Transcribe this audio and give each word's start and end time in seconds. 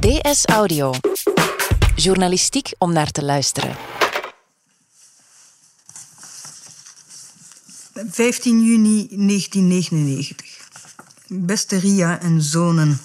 DS 0.00 0.44
Audio. 0.44 0.92
Journalistiek 1.94 2.72
om 2.78 2.92
naar 2.92 3.10
te 3.10 3.24
luisteren. 3.24 3.76
15 8.10 8.64
juni 8.64 9.08
1999. 9.08 10.68
Beste 11.26 11.76
Ria 11.76 12.20
en 12.20 12.42
zonen. 12.42 13.00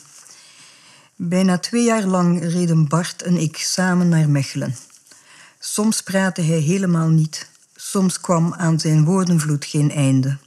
Bijna 1.15 1.57
twee 1.57 1.83
jaar 1.83 2.03
lang 2.03 2.43
reden 2.43 2.87
Bart 2.87 3.21
en 3.21 3.37
ik 3.37 3.57
samen 3.57 4.09
naar 4.09 4.29
Mechelen. 4.29 4.75
Soms 5.59 6.01
praatte 6.01 6.41
hij 6.41 6.59
helemaal 6.59 7.07
niet. 7.07 7.49
Soms 7.75 8.21
kwam 8.21 8.53
aan 8.53 8.79
zijn 8.79 9.05
woordenvloed 9.05 9.65
geen 9.65 9.91
einde. 9.91 10.37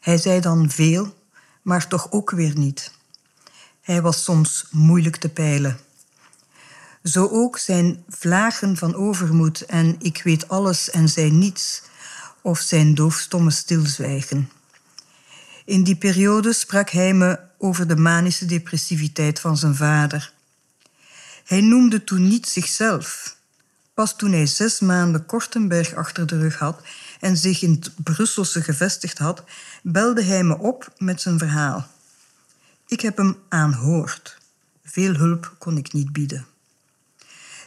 Hij 0.00 0.18
zei 0.18 0.40
dan 0.40 0.70
veel, 0.70 1.14
maar 1.62 1.88
toch 1.88 2.12
ook 2.12 2.30
weer 2.30 2.58
niet. 2.58 2.92
Hij 3.84 4.02
was 4.02 4.24
soms 4.24 4.66
moeilijk 4.70 5.16
te 5.16 5.28
peilen. 5.28 5.78
Zo 7.02 7.28
ook 7.28 7.58
zijn 7.58 8.04
vlagen 8.08 8.76
van 8.76 8.94
overmoed 8.94 9.64
en 9.64 9.96
ik 9.98 10.22
weet 10.22 10.48
alles 10.48 10.90
en 10.90 11.08
zij 11.08 11.30
niets, 11.30 11.82
of 12.40 12.58
zijn 12.58 12.94
doofstomme 12.94 13.50
stilzwijgen. 13.50 14.50
In 15.64 15.84
die 15.84 15.96
periode 15.96 16.52
sprak 16.52 16.90
hij 16.90 17.14
me 17.14 17.38
over 17.58 17.88
de 17.88 17.96
manische 17.96 18.44
depressiviteit 18.46 19.40
van 19.40 19.56
zijn 19.56 19.74
vader. 19.74 20.32
Hij 21.44 21.60
noemde 21.60 22.04
toen 22.04 22.28
niet 22.28 22.48
zichzelf. 22.48 23.36
Pas 23.94 24.16
toen 24.16 24.32
hij 24.32 24.46
zes 24.46 24.80
maanden 24.80 25.26
Kortenberg 25.26 25.94
achter 25.94 26.26
de 26.26 26.38
rug 26.38 26.58
had 26.58 26.82
en 27.20 27.36
zich 27.36 27.62
in 27.62 27.70
het 27.70 27.90
Brusselse 27.96 28.62
gevestigd 28.62 29.18
had, 29.18 29.44
belde 29.82 30.22
hij 30.22 30.42
me 30.42 30.58
op 30.58 30.92
met 30.98 31.20
zijn 31.20 31.38
verhaal. 31.38 31.92
Ik 32.94 33.00
heb 33.00 33.16
hem 33.16 33.36
aanhoord. 33.48 34.38
Veel 34.84 35.14
hulp 35.14 35.54
kon 35.58 35.76
ik 35.76 35.92
niet 35.92 36.12
bieden. 36.12 36.46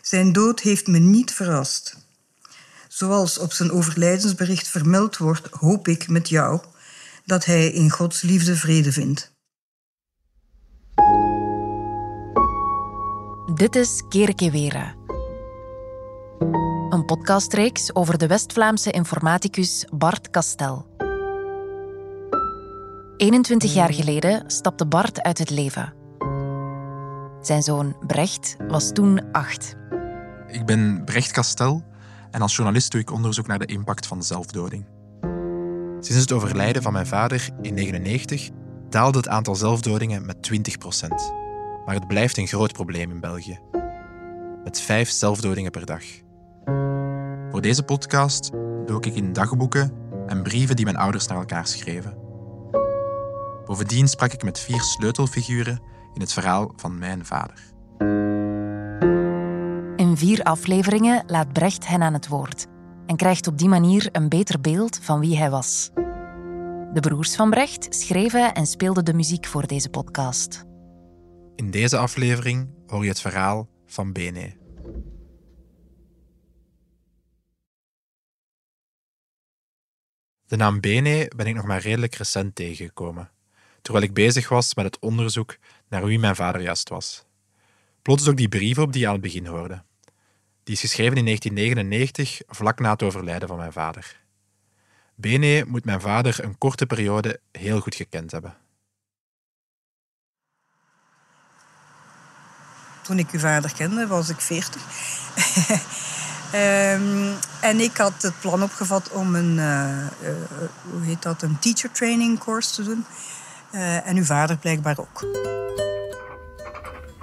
Zijn 0.02 0.32
dood 0.32 0.60
heeft 0.60 0.88
me 0.88 0.98
niet 0.98 1.34
verrast. 1.34 1.98
Zoals 2.88 3.38
op 3.38 3.52
zijn 3.52 3.72
overlijdensbericht 3.72 4.68
vermeld 4.68 5.18
wordt, 5.18 5.48
hoop 5.48 5.88
ik 5.88 6.08
met 6.08 6.30
jou 6.30 6.62
dat 7.26 7.46
hij 7.46 7.72
in 7.72 7.90
Gods 7.90 8.22
liefde 8.22 8.56
vrede 8.56 8.92
vindt. 8.92 9.32
Dit 13.54 13.76
is 13.76 14.04
Kerkewera. 14.10 14.96
Een 16.90 17.06
podcastreeks 17.06 17.96
over 17.96 18.18
de 18.18 18.28
West-Vlaamse 18.28 18.92
informaticus 18.92 19.86
Bart 19.92 20.30
Kastel. 20.30 20.97
21 23.18 23.74
jaar 23.74 23.94
geleden 23.94 24.44
stapte 24.48 24.86
Bart 24.86 25.22
uit 25.22 25.38
het 25.38 25.50
leven. 25.50 25.94
Zijn 27.42 27.64
zoon 27.64 27.96
Brecht 28.08 28.56
was 28.68 28.92
toen 28.92 29.32
acht. 29.32 29.76
Ik 30.48 30.66
ben 30.66 31.02
Brecht 31.06 31.32
Kastel 31.32 31.84
en 32.32 32.42
als 32.42 32.56
journalist 32.56 32.92
doe 32.92 33.02
ik 33.02 33.12
onderzoek 33.12 33.48
naar 33.48 33.60
de 33.60 33.66
impact 33.66 34.08
van 34.08 34.24
zelfdoding. 34.24 34.86
Sinds 36.00 36.22
het 36.22 36.32
overlijden 36.32 36.82
van 36.82 36.94
mijn 36.94 37.08
vader 37.08 37.50
in 37.62 37.76
1999 37.76 38.50
daalde 38.90 39.18
het 39.18 39.28
aantal 39.28 39.56
zelfdodingen 39.56 40.26
met 40.26 40.52
20% 40.52 41.08
Maar 41.86 41.96
het 41.96 42.08
blijft 42.08 42.38
een 42.38 42.48
groot 42.48 42.74
probleem 42.74 43.12
in 43.12 43.20
België. 43.20 43.60
Met 44.64 44.82
vijf 44.82 45.10
zelfdodingen 45.10 45.72
per 45.72 45.86
dag. 45.86 46.04
Voor 47.52 47.62
deze 47.62 47.84
podcast 47.84 48.52
dook 48.86 49.06
ik 49.06 49.16
in 49.16 49.34
dagboeken 49.34 49.94
en 50.28 50.44
brieven 50.44 50.76
die 50.76 50.86
mijn 50.86 50.98
ouders 50.98 51.28
naar 51.28 51.38
elkaar 51.38 51.68
schreven. 51.68 52.27
Bovendien 53.68 54.08
sprak 54.08 54.34
ik 54.34 54.44
met 54.44 54.60
vier 54.60 54.82
sleutelfiguren 54.82 55.82
in 56.14 56.22
het 56.22 56.34
verhaal 56.34 56.74
van 56.76 56.98
mijn 56.98 57.26
vader. 57.26 57.60
In 59.96 60.18
vier 60.18 60.44
afleveringen 60.44 61.24
laat 61.26 61.54
Brecht 61.54 61.88
hen 61.88 62.02
aan 62.02 62.14
het 62.14 62.28
woord 62.28 62.66
en 63.06 63.16
krijgt 63.16 63.48
op 63.48 63.58
die 63.58 63.68
manier 63.68 64.10
een 64.12 64.30
beter 64.30 64.62
beeld 64.62 65.00
van 65.02 65.20
wie 65.20 65.38
hij 65.38 65.50
was. 65.50 65.90
De 66.94 67.00
broers 67.00 67.36
van 67.36 67.50
Brecht 67.50 67.96
schreven 67.96 68.54
en 68.54 68.66
speelden 68.66 69.06
de 69.06 69.14
muziek 69.14 69.46
voor 69.46 69.68
deze 69.68 69.90
podcast. 69.90 70.66
In 71.56 71.72
deze 71.72 71.98
aflevering 71.98 72.70
hoor 72.86 73.04
je 73.04 73.10
het 73.10 73.22
verhaal 73.22 73.70
van 73.86 74.14
Bene. 74.14 74.56
De 80.46 80.56
naam 80.56 80.80
Bene 80.80 81.32
ben 81.36 81.46
ik 81.46 81.56
nog 81.56 81.66
maar 81.66 81.82
redelijk 81.82 82.16
recent 82.16 82.56
tegengekomen 82.56 83.36
terwijl 83.88 84.08
ik 84.08 84.14
bezig 84.14 84.50
was 84.50 84.76
met 84.76 84.86
het 84.86 85.00
onderzoek 85.00 85.58
naar 85.90 86.06
wie 86.06 86.20
mijn 86.20 86.36
vader 86.36 86.62
juist 86.62 86.90
was. 86.90 87.26
Plots 88.02 88.28
ook 88.28 88.38
die 88.38 88.50
brief 88.50 88.78
op 88.78 88.92
die 88.92 89.02
je 89.02 89.08
aan 89.08 89.14
het 89.14 89.22
begin 89.22 89.46
hoorde. 89.46 89.84
Die 90.64 90.76
is 90.76 90.80
geschreven 90.80 91.18
in 91.18 91.26
1999, 91.26 92.42
vlak 92.48 92.80
na 92.80 92.92
het 92.92 93.04
overlijden 93.04 93.48
van 93.48 93.58
mijn 93.58 93.72
vader. 93.72 94.20
Bene 95.16 95.66
moet 95.68 95.86
mijn 95.86 96.02
vader 96.02 96.44
een 96.44 96.58
korte 96.58 96.86
periode 96.86 97.40
heel 97.52 97.80
goed 97.80 97.96
gekend 97.96 98.32
hebben. 98.32 98.58
Toen 103.02 103.20
ik 103.20 103.32
uw 103.32 103.40
vader 103.40 103.74
kende, 103.74 104.08
was 104.08 104.30
ik 104.30 104.40
40. 104.42 104.82
Ehm, 106.52 107.34
en 107.62 107.80
ik 107.80 107.98
had 107.98 108.22
het 108.22 108.40
plan 108.40 108.64
opgevat 108.64 109.10
om 109.10 109.36
een, 109.36 109.58
uh, 109.58 110.08
hoe 110.92 111.04
heet 111.04 111.22
dat, 111.22 111.42
een 111.42 111.60
teacher 111.60 111.92
training 111.92 112.40
course 112.40 112.74
te 112.74 112.84
doen. 112.84 113.06
Uh, 113.72 114.08
en 114.08 114.16
uw 114.16 114.24
vader 114.24 114.58
blijkbaar 114.58 114.98
ook. 115.00 115.26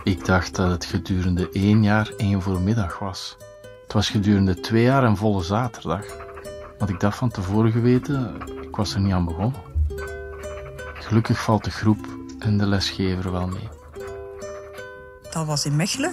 Ik 0.05 0.25
dacht 0.25 0.55
dat 0.55 0.71
het 0.71 0.85
gedurende 0.85 1.49
één 1.53 1.83
jaar 1.83 2.13
één 2.17 2.43
voormiddag 2.43 2.99
was. 2.99 3.37
Het 3.83 3.93
was 3.93 4.09
gedurende 4.09 4.61
twee 4.61 4.83
jaar 4.83 5.05
een 5.05 5.17
volle 5.17 5.43
zaterdag. 5.43 6.05
Had 6.79 6.89
ik 6.89 7.01
dat 7.01 7.15
van 7.15 7.31
tevoren 7.31 7.73
geweten, 7.73 8.37
ik 8.63 8.77
was 8.77 8.95
er 8.95 9.01
niet 9.01 9.13
aan 9.13 9.25
begonnen. 9.25 9.61
Gelukkig 10.95 11.43
valt 11.43 11.65
de 11.65 11.71
groep 11.71 12.07
en 12.39 12.59
de 12.59 12.67
lesgever 12.67 13.33
wel 13.33 13.47
mee. 13.47 13.69
Dat 15.31 15.47
was 15.47 15.67
in 15.67 15.77
Mechelen. 15.77 16.13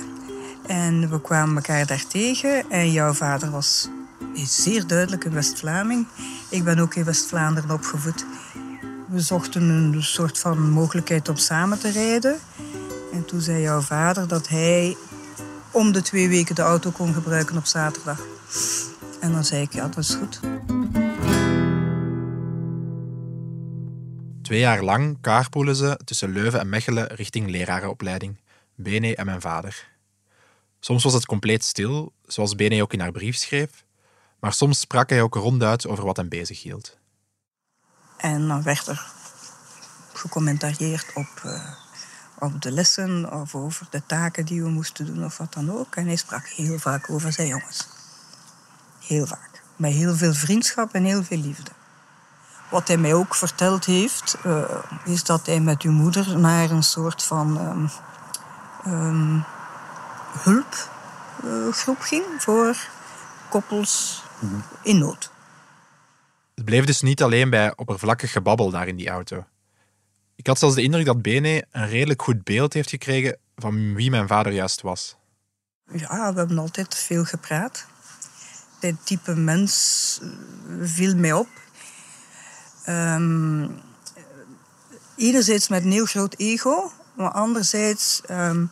En 0.68 1.10
we 1.10 1.22
kwamen 1.22 1.56
elkaar 1.56 1.86
daar 1.86 2.08
tegen. 2.08 2.70
En 2.70 2.92
jouw 2.92 3.14
vader 3.14 3.52
was 3.52 3.90
zeer 4.34 4.88
duidelijk 4.88 5.24
een 5.24 5.34
West-Vlaming. 5.34 6.08
Ik 6.50 6.64
ben 6.64 6.80
ook 6.80 6.96
in 6.96 7.04
West-Vlaanderen 7.04 7.72
opgevoed. 7.72 8.26
We 9.12 9.20
zochten 9.20 9.62
een 9.62 10.04
soort 10.04 10.40
van 10.40 10.70
mogelijkheid 10.70 11.30
om 11.30 11.38
samen 11.38 11.80
te 11.80 11.92
rijden. 11.92 12.40
En 13.14 13.26
toen 13.26 13.42
zei 13.42 13.62
jouw 13.62 13.82
vader 13.82 14.28
dat 14.28 14.48
hij 14.48 14.98
om 15.72 15.92
de 15.92 16.02
twee 16.02 16.30
weken 16.30 16.56
de 16.56 16.62
auto 16.62 16.92
kon 16.92 17.14
gebruiken 17.14 17.58
op 17.58 17.66
zaterdag. 17.66 18.20
En 19.20 19.32
dan 19.32 19.46
zei 19.46 19.62
ik, 19.62 19.74
ja, 19.74 19.88
dat 19.88 19.98
is 19.98 20.16
goed. 20.16 20.40
Twee 24.42 24.60
jaar 24.60 24.84
lang 24.84 25.18
kaarpoelen 25.22 25.76
ze 25.76 26.00
tussen 26.04 26.32
Leuven 26.32 26.60
en 26.60 26.70
Mechelen 26.70 27.08
richting 27.08 27.50
lerarenopleiding, 27.50 28.38
Bene 28.76 29.16
en 29.16 29.26
mijn 29.26 29.42
vader. 29.42 29.90
Soms 30.80 31.04
was 31.04 31.14
het 31.14 31.26
compleet 31.26 31.64
stil, 31.64 32.14
zoals 32.26 32.56
Bene 32.56 32.82
ook 32.82 32.94
in 32.94 33.00
haar 33.00 33.12
brief 33.12 33.36
schreef, 33.36 33.86
maar 34.40 34.54
soms 34.54 34.80
sprak 34.80 35.10
hij 35.10 35.22
ook 35.22 35.36
ronduit 35.36 35.88
over 35.88 36.06
wat 36.06 36.18
hem 36.18 36.30
bezighield. 36.30 37.00
En 38.22 38.48
dan 38.48 38.64
werd 38.64 38.88
er 38.88 39.06
gecommentarieerd 40.14 41.06
op, 41.14 41.42
uh, 41.46 41.62
op 42.40 42.62
de 42.62 42.72
lessen 42.72 43.32
of 43.32 43.56
over 43.56 43.88
de 43.90 44.02
taken 44.06 44.46
die 44.46 44.64
we 44.64 44.70
moesten 44.70 45.06
doen 45.06 45.26
of 45.26 45.38
wat 45.38 45.54
dan 45.54 45.72
ook. 45.72 45.96
En 45.96 46.06
hij 46.06 46.16
sprak 46.16 46.48
heel 46.48 46.80
vaak 46.80 47.10
over 47.10 47.34
zijn 47.34 47.48
jongens. 47.48 47.88
Heel 49.00 49.26
vaak. 49.26 49.62
Met 49.76 49.92
heel 49.92 50.16
veel 50.16 50.34
vriendschap 50.34 50.94
en 50.94 51.04
heel 51.04 51.24
veel 51.24 51.38
liefde. 51.38 51.72
Wat 52.70 52.88
hij 52.88 52.98
mij 52.98 53.14
ook 53.14 53.36
verteld 53.36 53.86
heeft, 53.86 54.38
uh, 54.46 54.64
is 55.06 55.24
dat 55.24 55.46
hij 55.46 55.60
met 55.60 55.82
uw 55.82 55.92
moeder 55.92 56.40
naar 56.40 56.72
een 56.72 56.84
soort 56.84 57.24
van 57.24 57.58
um, 57.58 57.90
um, 58.94 59.44
hulpgroep 60.40 61.98
uh, 61.98 62.06
ging 62.06 62.26
voor 62.38 62.78
koppels 63.50 64.24
mm 64.40 64.50
-hmm. 64.50 64.64
in 64.82 64.98
nood. 64.98 65.31
Het 66.62 66.70
bleef 66.70 66.86
dus 66.86 67.02
niet 67.02 67.24
alleen 67.24 67.50
bij 67.50 67.74
oppervlakkig 67.76 68.32
gebabbel 68.32 68.70
daar 68.70 68.88
in 68.88 68.96
die 68.96 69.10
auto. 69.10 69.46
Ik 70.36 70.48
had 70.48 70.60
zelfs 70.60 70.76
de 70.76 70.82
indruk 70.82 71.06
dat 71.06 71.22
Bene 71.22 71.66
een 71.72 71.90
redelijk 71.90 72.22
goed 72.22 72.44
beeld 72.44 72.74
heeft 72.74 72.90
gekregen 72.90 73.38
van 73.56 73.94
wie 73.94 74.10
mijn 74.10 74.28
vader 74.28 74.52
juist 74.52 74.82
was. 74.82 75.16
Ja, 75.92 76.34
we 76.34 76.40
hebben 76.40 76.58
altijd 76.58 76.96
veel 76.96 77.24
gepraat. 77.24 77.86
Dit 78.80 78.96
type 79.04 79.36
mens 79.36 80.22
viel 80.82 81.16
mij 81.16 81.34
op. 81.34 81.48
Um, 82.88 83.80
enerzijds 85.16 85.68
met 85.68 85.84
een 85.84 85.92
heel 85.92 86.06
groot 86.06 86.36
ego, 86.38 86.92
maar 87.14 87.32
anderzijds 87.32 88.22
um, 88.30 88.72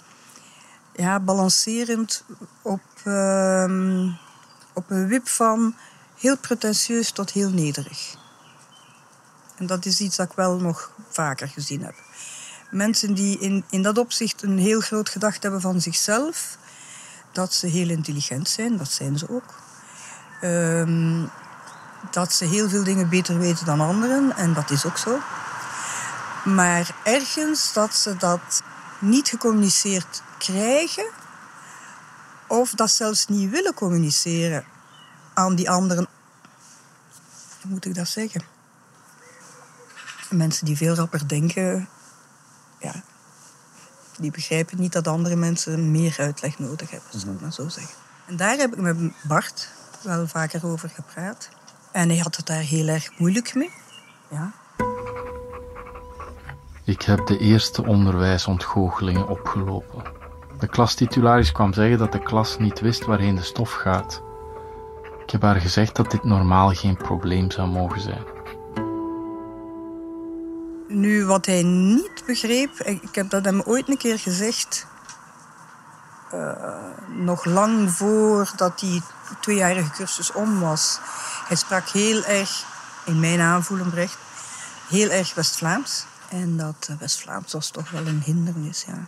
ja, 0.96 1.20
balancerend 1.20 2.24
op, 2.62 2.82
um, 3.06 4.18
op 4.74 4.90
een 4.90 5.08
wip 5.08 5.28
van 5.28 5.76
heel 6.20 6.38
pretentieus 6.38 7.12
tot 7.12 7.32
heel 7.32 7.50
nederig. 7.50 8.16
En 9.56 9.66
dat 9.66 9.86
is 9.86 10.00
iets 10.00 10.16
dat 10.16 10.30
ik 10.30 10.36
wel 10.36 10.58
nog 10.58 10.92
vaker 11.10 11.48
gezien 11.48 11.84
heb. 11.84 11.96
Mensen 12.72 13.14
die 13.14 13.40
in, 13.40 13.64
in 13.70 13.82
dat 13.82 13.98
opzicht 13.98 14.44
een 14.44 14.58
heel 14.58 14.80
groot 14.80 15.10
gedacht 15.10 15.44
hebben 15.44 15.62
van 15.62 15.82
zichzelf. 15.82 16.58
Dat 17.32 17.54
ze 17.54 17.68
heel 17.68 17.90
intelligent 17.90 18.50
zijn, 18.50 18.78
dat 18.78 18.92
zijn 18.92 19.18
ze 19.18 19.30
ook. 19.30 19.54
Ehm, 20.42 21.26
dat 22.12 22.34
ze 22.34 22.46
heel 22.46 22.70
veel 22.70 22.84
dingen 22.84 23.10
beter 23.10 23.40
weten 23.40 23.66
dan 23.66 23.82
anderen, 23.82 24.36
en 24.36 24.54
dat 24.54 24.70
is 24.70 24.86
ook 24.86 24.98
zo. 24.98 25.20
Maar 26.46 26.96
ergens 27.04 27.74
dat 27.74 27.96
ze 27.96 28.18
dat 28.18 28.64
niet 29.00 29.30
gecommuniceerd 29.30 30.22
krijgen, 30.38 31.10
of 32.48 32.72
dat 32.72 32.92
zelfs 32.92 33.28
niet 33.28 33.50
willen 33.50 33.74
communiceren 33.74 34.66
aan 35.40 35.56
die 35.56 35.70
anderen. 35.70 36.08
Hoe 37.62 37.72
moet 37.72 37.86
ik 37.86 37.96
dat 37.96 38.08
zeggen? 38.08 38.42
Mensen 40.30 40.66
die 40.66 40.78
veel 40.78 40.96
rapper 40.96 41.28
denken, 41.28 41.90
ja, 42.80 42.94
die 44.18 44.32
begrijpen 44.32 44.80
niet 44.80 44.94
dat 44.94 45.08
andere 45.08 45.36
mensen 45.36 45.92
meer 45.92 46.16
uitleg 46.18 46.60
nodig 46.60 46.90
hebben, 46.90 47.20
zal 47.20 47.34
ik 47.34 47.42
maar 47.42 47.54
zo 47.54 47.70
zeggen. 47.70 47.96
En 48.26 48.36
daar 48.36 48.58
heb 48.58 48.74
ik 48.74 48.80
met 48.80 48.98
Bart 49.22 49.70
wel 50.04 50.28
vaker 50.28 50.66
over 50.66 50.90
gepraat. 50.90 51.50
En 51.92 52.10
hij 52.10 52.18
had 52.18 52.36
het 52.36 52.46
daar 52.46 52.62
heel 52.62 52.88
erg 52.88 53.20
moeilijk 53.20 53.56
mee. 53.56 53.72
Ja. 54.30 54.52
Ik 56.84 57.02
heb 57.02 57.28
de 57.28 57.38
eerste 57.38 57.86
onderwijsontgoochelingen 57.86 59.28
opgelopen. 59.28 60.04
De 60.60 60.68
klastitularis 60.68 61.52
kwam 61.52 61.74
zeggen 61.74 61.98
dat 61.98 62.12
de 62.12 62.24
klas 62.24 62.58
niet 62.58 62.80
wist 62.80 63.06
waarheen 63.06 63.36
de 63.36 63.42
stof 63.42 63.72
gaat. 63.72 64.22
Ik 65.30 65.36
heb 65.36 65.44
haar 65.44 65.62
gezegd 65.62 65.96
dat 65.96 66.12
dit 66.12 66.24
normaal 66.24 66.74
geen 66.74 66.98
probleem 66.98 67.52
zou 67.52 67.68
mogen 67.68 68.02
zijn. 68.02 68.24
Nu, 70.88 71.26
wat 71.26 71.46
hij 71.46 71.64
niet 71.64 72.24
begreep, 72.26 72.78
ik 72.80 73.16
heb 73.16 73.30
dat 73.30 73.46
hem 73.46 73.62
ooit 73.62 73.90
een 73.90 73.98
keer 73.98 74.20
gezegd, 74.20 74.86
uh, 76.34 76.52
nog 77.08 77.46
lang 77.46 77.92
voordat 77.92 78.80
die 78.80 79.02
tweejarige 79.42 79.92
cursus 79.92 80.32
om 80.32 80.60
was. 80.60 81.00
Hij 81.48 81.58
sprak 81.58 81.90
heel 81.90 82.24
erg, 82.24 82.66
in 83.06 83.20
mijn 83.20 83.40
aanvoelen, 83.40 83.90
Brecht, 83.90 84.18
heel 84.88 85.10
erg 85.10 85.34
West-Vlaams. 85.34 86.06
En 86.30 86.58
dat 86.58 86.90
West-Vlaams 87.00 87.54
was 87.54 87.70
toch 87.70 87.92
wel 87.92 88.08
een 88.08 88.22
hindernis, 88.26 88.86
ja. 88.88 89.06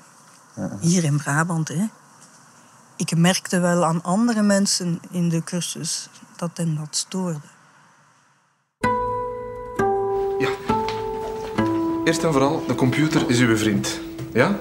Hier 0.80 1.04
in 1.04 1.18
Brabant, 1.18 1.68
hè. 1.68 1.90
Ik 3.02 3.18
merkte 3.18 3.60
wel 3.60 3.86
aan 3.86 4.04
andere 4.04 4.42
mensen 4.42 5.02
in 5.12 5.30
de 5.30 5.44
cursus 5.44 6.08
dat 6.36 6.50
hen 6.54 6.76
dat 6.76 6.96
stoorde. 6.96 7.40
Ja. 10.40 10.50
Eerst 12.06 12.24
en 12.24 12.32
vooral, 12.32 12.64
de 12.68 12.76
computer 12.76 13.22
is 13.28 13.40
uw 13.40 13.58
vriend. 13.58 14.00
Ja? 14.34 14.60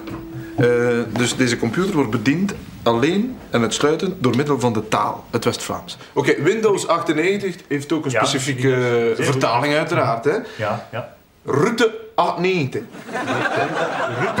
Uh, 0.59 1.01
dus 1.13 1.35
deze 1.35 1.57
computer 1.57 1.93
wordt 1.93 2.11
bediend 2.11 2.53
alleen 2.83 3.37
en 3.49 3.61
uitsluitend 3.61 4.23
door 4.23 4.35
middel 4.35 4.59
van 4.59 4.73
de 4.73 4.87
taal, 4.87 5.25
het 5.31 5.43
West-Vlaams. 5.43 5.97
Oké, 6.13 6.41
Windows 6.41 6.87
98 6.87 7.55
heeft 7.67 7.91
ook 7.91 8.05
een 8.05 8.11
specifieke 8.11 8.69
ja, 9.17 9.23
vertaling 9.23 9.73
uiteraard. 9.73 10.25
Hè? 10.25 10.37
Ja, 10.57 10.87
ja. 10.91 11.13
Rutte 11.45 11.99
98. 12.15 12.81
Rutte 14.19 14.40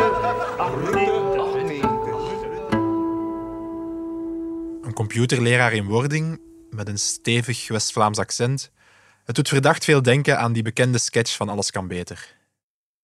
computerleraar 5.01 5.73
in 5.73 5.85
wording 5.85 6.39
met 6.69 6.87
een 6.87 6.97
stevig 6.97 7.67
West-Vlaams 7.67 8.17
accent. 8.17 8.71
Het 9.25 9.35
doet 9.35 9.47
verdacht 9.47 9.83
veel 9.83 10.01
denken 10.01 10.39
aan 10.39 10.53
die 10.53 10.63
bekende 10.63 10.97
sketch 10.97 11.35
van 11.35 11.49
Alles 11.49 11.71
kan 11.71 11.87
beter. 11.87 12.35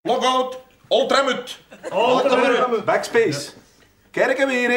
Logout, 0.02 0.58
Ultramut. 0.88 1.58
Ultramut. 1.92 2.84
Backspace. 2.84 3.50
Kerken 4.10 4.46
weer. 4.46 4.68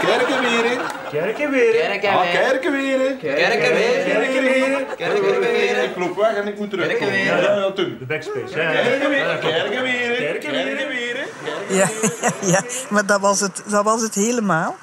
Kerken 0.00 0.40
weer. 0.40 0.80
Kerken 1.10 1.50
weer. 1.50 2.08
Ah, 2.08 2.30
kerken 2.32 2.72
weer. 2.72 3.16
Kerken 3.16 3.74
weer. 3.74 4.04
Kerken 4.04 4.42
weer. 4.42 4.86
Kerken 4.96 5.40
weer. 5.40 5.82
Ik 5.84 5.96
loop 5.96 6.16
weg 6.16 6.34
en 6.34 6.46
ik 6.46 6.58
moet 6.58 6.70
terug. 6.70 6.86
Kerken 6.86 7.10
weer. 7.10 7.24
Ja. 7.24 7.70
De 7.70 8.04
backspace. 8.08 8.58
Ja, 8.60 8.72
Kerken 8.72 9.08
weer. 9.08 9.18
ja. 9.18 9.36
Kerken 9.36 9.82
weer. 9.82 10.16
Kerken 10.16 10.50
weer. 10.50 10.64
Kerken 10.64 10.88
weer. 10.88 11.26
Ja, 11.68 11.88
ja, 12.20 12.30
ja, 12.42 12.62
maar 12.90 13.06
dat 13.06 13.20
was, 13.20 13.40
het, 13.40 13.62
dat 13.66 13.84
was 13.84 14.02
het 14.02 14.14
helemaal. 14.14 14.76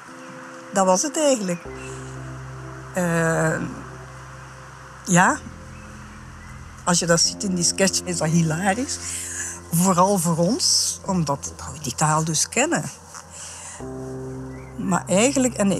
Dat 0.72 0.86
was 0.86 1.02
het 1.02 1.18
eigenlijk. 1.18 1.64
Uh, 2.96 3.60
ja, 5.04 5.38
als 6.84 6.98
je 6.98 7.06
dat 7.06 7.20
ziet 7.20 7.44
in 7.44 7.54
die 7.54 7.64
sketch, 7.64 8.00
is 8.04 8.16
dat 8.16 8.28
hilarisch. 8.28 8.98
Vooral 9.72 10.18
voor 10.18 10.36
ons, 10.36 10.98
omdat 11.06 11.52
we 11.72 11.80
die 11.82 11.94
taal 11.94 12.24
dus 12.24 12.48
kennen. 12.48 12.84
Maar 14.78 15.04
eigenlijk, 15.06 15.54
en 15.54 15.70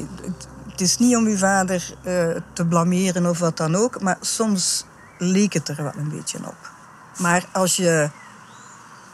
het 0.71 0.81
is 0.81 0.99
niet 0.99 1.17
om 1.17 1.27
uw 1.27 1.37
vader 1.37 1.94
uh, 2.05 2.37
te 2.53 2.67
blameren 2.67 3.27
of 3.27 3.39
wat 3.39 3.56
dan 3.56 3.75
ook, 3.75 4.00
maar 4.00 4.17
soms 4.21 4.85
leek 5.19 5.53
het 5.53 5.69
er 5.69 5.83
wel 5.83 5.93
een 5.97 6.09
beetje 6.09 6.39
op. 6.39 6.71
Maar 7.19 7.47
als 7.53 7.77
je, 7.77 8.11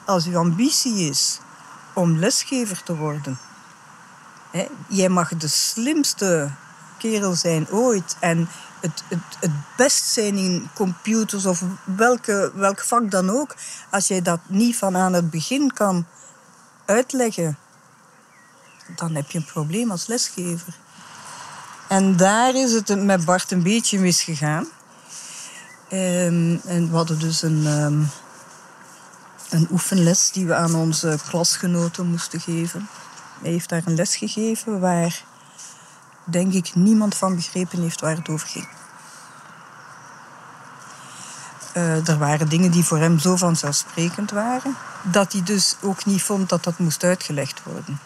als 0.06 0.26
uw 0.26 0.38
ambitie 0.38 1.08
is 1.08 1.40
om 1.94 2.18
lesgever 2.18 2.82
te 2.82 2.96
worden, 2.96 3.38
jij 4.88 5.08
mag 5.08 5.36
de 5.36 5.48
slimste 5.48 6.50
kerel 6.98 7.34
zijn 7.34 7.68
ooit 7.70 8.16
en 8.20 8.48
het, 8.80 9.02
het, 9.08 9.18
het 9.40 9.50
best 9.76 10.04
zijn 10.04 10.36
in 10.36 10.68
computers 10.74 11.46
of 11.46 11.62
welke, 11.84 12.52
welk 12.54 12.80
vak 12.80 13.10
dan 13.10 13.30
ook, 13.30 13.54
als 13.90 14.08
jij 14.08 14.22
dat 14.22 14.40
niet 14.46 14.76
van 14.76 14.96
aan 14.96 15.12
het 15.12 15.30
begin 15.30 15.72
kan 15.72 16.06
uitleggen, 16.84 17.58
dan 18.96 19.14
heb 19.14 19.30
je 19.30 19.38
een 19.38 19.44
probleem 19.44 19.90
als 19.90 20.06
lesgever. 20.06 20.76
En 21.88 22.16
daar 22.16 22.54
is 22.54 22.72
het 22.72 23.04
met 23.04 23.24
Bart 23.24 23.50
een 23.50 23.62
beetje 23.62 23.98
misgegaan. 23.98 24.66
Um, 25.92 26.60
en 26.64 26.90
we 26.90 26.96
hadden 26.96 27.18
dus 27.18 27.42
een, 27.42 27.66
um, 27.66 28.10
een 29.50 29.68
oefenles 29.70 30.30
die 30.32 30.46
we 30.46 30.54
aan 30.54 30.74
onze 30.74 31.18
klasgenoten 31.28 32.06
moesten 32.06 32.40
geven. 32.40 32.88
Hij 33.40 33.50
heeft 33.50 33.68
daar 33.68 33.82
een 33.84 33.94
les 33.94 34.16
gegeven 34.16 34.80
waar, 34.80 35.24
denk 36.24 36.52
ik, 36.52 36.74
niemand 36.74 37.14
van 37.14 37.34
begrepen 37.34 37.80
heeft 37.82 38.00
waar 38.00 38.16
het 38.16 38.28
over 38.28 38.48
ging. 38.48 38.68
Uh, 41.76 42.08
er 42.08 42.18
waren 42.18 42.48
dingen 42.48 42.70
die 42.70 42.84
voor 42.84 42.98
hem 42.98 43.18
zo 43.18 43.36
vanzelfsprekend 43.36 44.30
waren, 44.30 44.76
dat 45.02 45.32
hij 45.32 45.42
dus 45.42 45.76
ook 45.82 46.04
niet 46.04 46.22
vond 46.22 46.48
dat 46.48 46.64
dat 46.64 46.78
moest 46.78 47.04
uitgelegd 47.04 47.62
worden. 47.62 47.98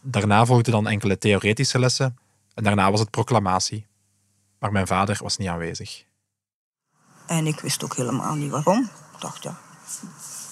Daarna 0.00 0.46
volgden 0.46 0.72
dan 0.72 0.86
enkele 0.86 1.18
theoretische 1.18 1.78
lessen 1.78 2.18
en 2.54 2.64
daarna 2.64 2.90
was 2.90 3.00
het 3.00 3.10
proclamatie. 3.10 3.86
Maar 4.58 4.72
mijn 4.72 4.86
vader 4.86 5.18
was 5.22 5.36
niet 5.36 5.48
aanwezig. 5.48 6.04
En 7.26 7.46
ik 7.46 7.60
wist 7.60 7.84
ook 7.84 7.96
helemaal 7.96 8.34
niet 8.34 8.50
waarom. 8.50 8.82
Ik 9.14 9.20
dacht, 9.20 9.42
ja, 9.42 9.58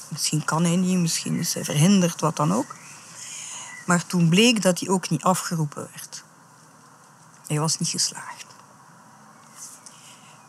misschien 0.08 0.44
kan 0.44 0.64
hij 0.64 0.76
niet, 0.76 0.98
misschien 0.98 1.38
is 1.38 1.54
hij 1.54 1.64
verhinderd, 1.64 2.20
wat 2.20 2.36
dan 2.36 2.52
ook. 2.52 2.74
Maar 3.90 4.06
toen 4.06 4.28
bleek 4.28 4.62
dat 4.62 4.80
hij 4.80 4.88
ook 4.88 5.10
niet 5.10 5.22
afgeroepen 5.22 5.88
werd. 5.92 6.24
Hij 7.46 7.58
was 7.60 7.78
niet 7.78 7.88
geslaagd. 7.88 8.46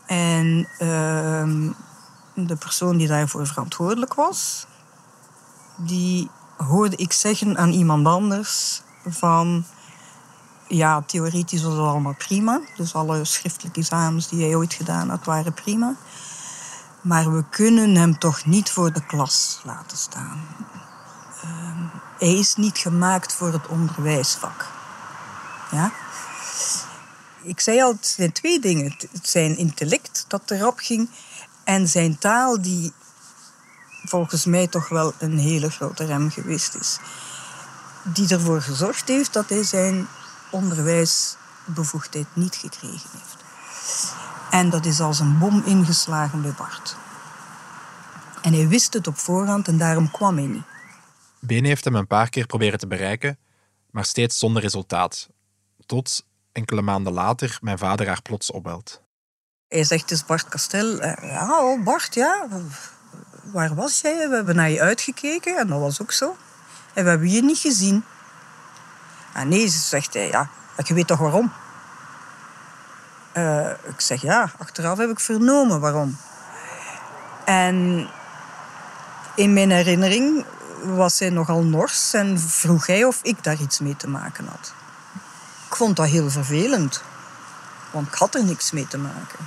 En 0.05 0.67
uh, 0.79 1.71
de 2.33 2.55
persoon 2.55 2.98
die 2.98 3.07
daarvoor 3.07 3.48
verantwoordelijk 3.48 4.13
was, 4.13 4.65
die 5.75 6.29
hoorde 6.57 6.95
ik 6.95 7.13
zeggen 7.13 7.57
aan 7.57 7.71
iemand 7.71 8.07
anders 8.07 8.81
van 9.05 9.65
ja, 10.67 11.01
theoretisch 11.01 11.63
was 11.63 11.74
het 11.74 11.81
allemaal 11.81 12.15
prima. 12.17 12.62
Dus 12.75 12.93
alle 12.93 13.25
schriftelijke 13.25 13.79
examens 13.79 14.27
die 14.27 14.43
hij 14.43 14.55
ooit 14.55 14.74
gedaan 14.74 15.10
had, 15.10 15.25
waren 15.25 15.53
prima. 15.53 15.95
Maar 17.01 17.33
we 17.33 17.43
kunnen 17.50 17.95
hem 17.95 18.19
toch 18.19 18.45
niet 18.45 18.71
voor 18.71 18.93
de 18.93 19.05
klas 19.05 19.62
laten 19.63 19.98
staan. 19.98 20.41
Uh, 21.45 22.00
hij 22.22 22.34
is 22.34 22.56
niet 22.56 22.78
gemaakt 22.78 23.34
voor 23.34 23.54
het 23.54 23.68
onderwijsvak. 23.68 24.68
Ja? 25.72 25.92
Ik 27.42 27.60
zei 27.60 27.82
al, 27.82 27.92
het 27.92 28.08
zijn 28.08 28.32
twee 28.32 28.60
dingen. 28.60 28.96
Zijn 29.22 29.58
intellect 29.58 30.25
dat 30.28 30.51
erop 30.51 30.78
ging 30.78 31.10
en 31.63 31.88
zijn 31.88 32.18
taal 32.18 32.62
die 32.62 32.94
volgens 34.06 34.46
mij 34.46 34.68
toch 34.68 34.90
wel 34.90 35.13
een 35.18 35.38
hele 35.38 35.70
grote 35.70 36.06
rem 36.06 36.32
geweest 36.32 36.75
is. 36.75 37.00
Die 38.04 38.30
ervoor 38.30 38.62
gezorgd 38.62 39.08
heeft 39.08 39.34
dat 39.34 39.50
hij 39.50 39.63
zijn 39.63 40.08
onderwijsbevoegdheid 40.50 42.28
niet 42.34 42.56
gekregen 42.56 43.10
heeft. 43.12 43.44
En 44.50 44.70
dat 44.70 44.86
is 44.86 45.00
als 45.00 45.20
een 45.20 45.38
bom 45.38 45.63
ingeslagen 45.66 46.42
bij 46.42 46.54
Bart. 46.58 46.96
En 48.42 48.54
hij 48.54 48.68
wist 48.68 48.94
het 48.94 49.08
op 49.08 49.18
voorhand 49.18 49.68
en 49.68 49.78
daarom 49.78 50.12
kwam 50.12 50.38
hij 50.38 50.48
niet. 50.48 50.70
Bene 51.41 51.67
heeft 51.67 51.86
hem 51.86 51.95
een 51.95 52.07
paar 52.07 52.29
keer 52.29 52.45
proberen 52.45 52.79
te 52.79 52.88
bereiken, 52.88 53.39
maar 53.91 54.05
steeds 54.05 54.39
zonder 54.39 54.62
resultaat. 54.62 55.29
Tot 55.86 56.25
enkele 56.51 56.81
maanden 56.81 57.13
later 57.13 57.57
mijn 57.62 57.77
vader 57.77 58.07
haar 58.07 58.21
plots 58.21 58.51
opbelt. 58.51 59.01
Hij 59.67 59.83
zegt, 59.83 60.12
is 60.12 60.25
Bart 60.25 60.48
Kastel. 60.48 61.01
Ja, 61.05 61.60
oh 61.62 61.83
Bart, 61.83 62.13
ja. 62.13 62.48
waar 63.43 63.75
was 63.75 64.01
jij? 64.01 64.29
We 64.29 64.36
hebben 64.36 64.55
naar 64.55 64.69
je 64.69 64.81
uitgekeken 64.81 65.57
en 65.57 65.67
dat 65.67 65.79
was 65.79 66.01
ook 66.01 66.12
zo. 66.12 66.36
En 66.93 67.03
we 67.03 67.10
hebben 67.10 67.29
je 67.29 67.43
niet 67.43 67.57
gezien. 67.57 68.03
En 69.33 69.48
nee, 69.48 69.67
ze 69.67 69.79
zegt 69.79 70.13
hij, 70.13 70.27
ja, 70.27 70.50
je 70.83 70.93
weet 70.93 71.07
toch 71.07 71.19
waarom? 71.19 71.51
Eh, 73.31 73.69
ik 73.69 74.01
zeg 74.01 74.21
ja, 74.21 74.51
achteraf 74.57 74.98
heb 74.98 75.10
ik 75.10 75.19
vernomen 75.19 75.79
waarom. 75.79 76.17
En 77.45 78.07
in 79.36 79.53
mijn 79.53 79.71
herinnering 79.71 80.45
was 80.83 81.19
hij 81.19 81.29
nogal 81.29 81.63
nors 81.63 82.13
en 82.13 82.39
vroeg 82.39 82.85
hij 82.85 83.03
of 83.03 83.19
ik 83.21 83.43
daar 83.43 83.61
iets 83.61 83.79
mee 83.79 83.95
te 83.95 84.07
maken 84.07 84.45
had. 84.47 84.73
Ik 85.69 85.75
vond 85.75 85.95
dat 85.95 86.07
heel 86.07 86.29
vervelend, 86.29 87.03
want 87.91 88.07
ik 88.07 88.13
had 88.13 88.35
er 88.35 88.43
niks 88.43 88.71
mee 88.71 88.88
te 88.88 88.97
maken. 88.97 89.39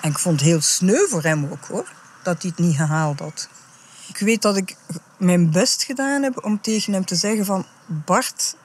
En 0.00 0.10
ik 0.10 0.18
vond 0.18 0.40
het 0.40 0.48
heel 0.48 0.60
sneu 0.60 1.08
voor 1.08 1.22
hem 1.22 1.48
ook 1.50 1.64
hoor, 1.64 1.86
dat 2.22 2.42
hij 2.42 2.50
het 2.56 2.64
niet 2.64 2.76
gehaald 2.76 3.18
had. 3.18 3.48
Ik 4.06 4.18
weet 4.18 4.42
dat 4.42 4.56
ik 4.56 4.76
mijn 5.16 5.50
best 5.50 5.82
gedaan 5.82 6.22
heb 6.22 6.44
om 6.44 6.60
tegen 6.60 6.92
hem 6.92 7.04
te 7.04 7.14
zeggen 7.14 7.44
van 7.44 7.66
Bart, 7.86 8.56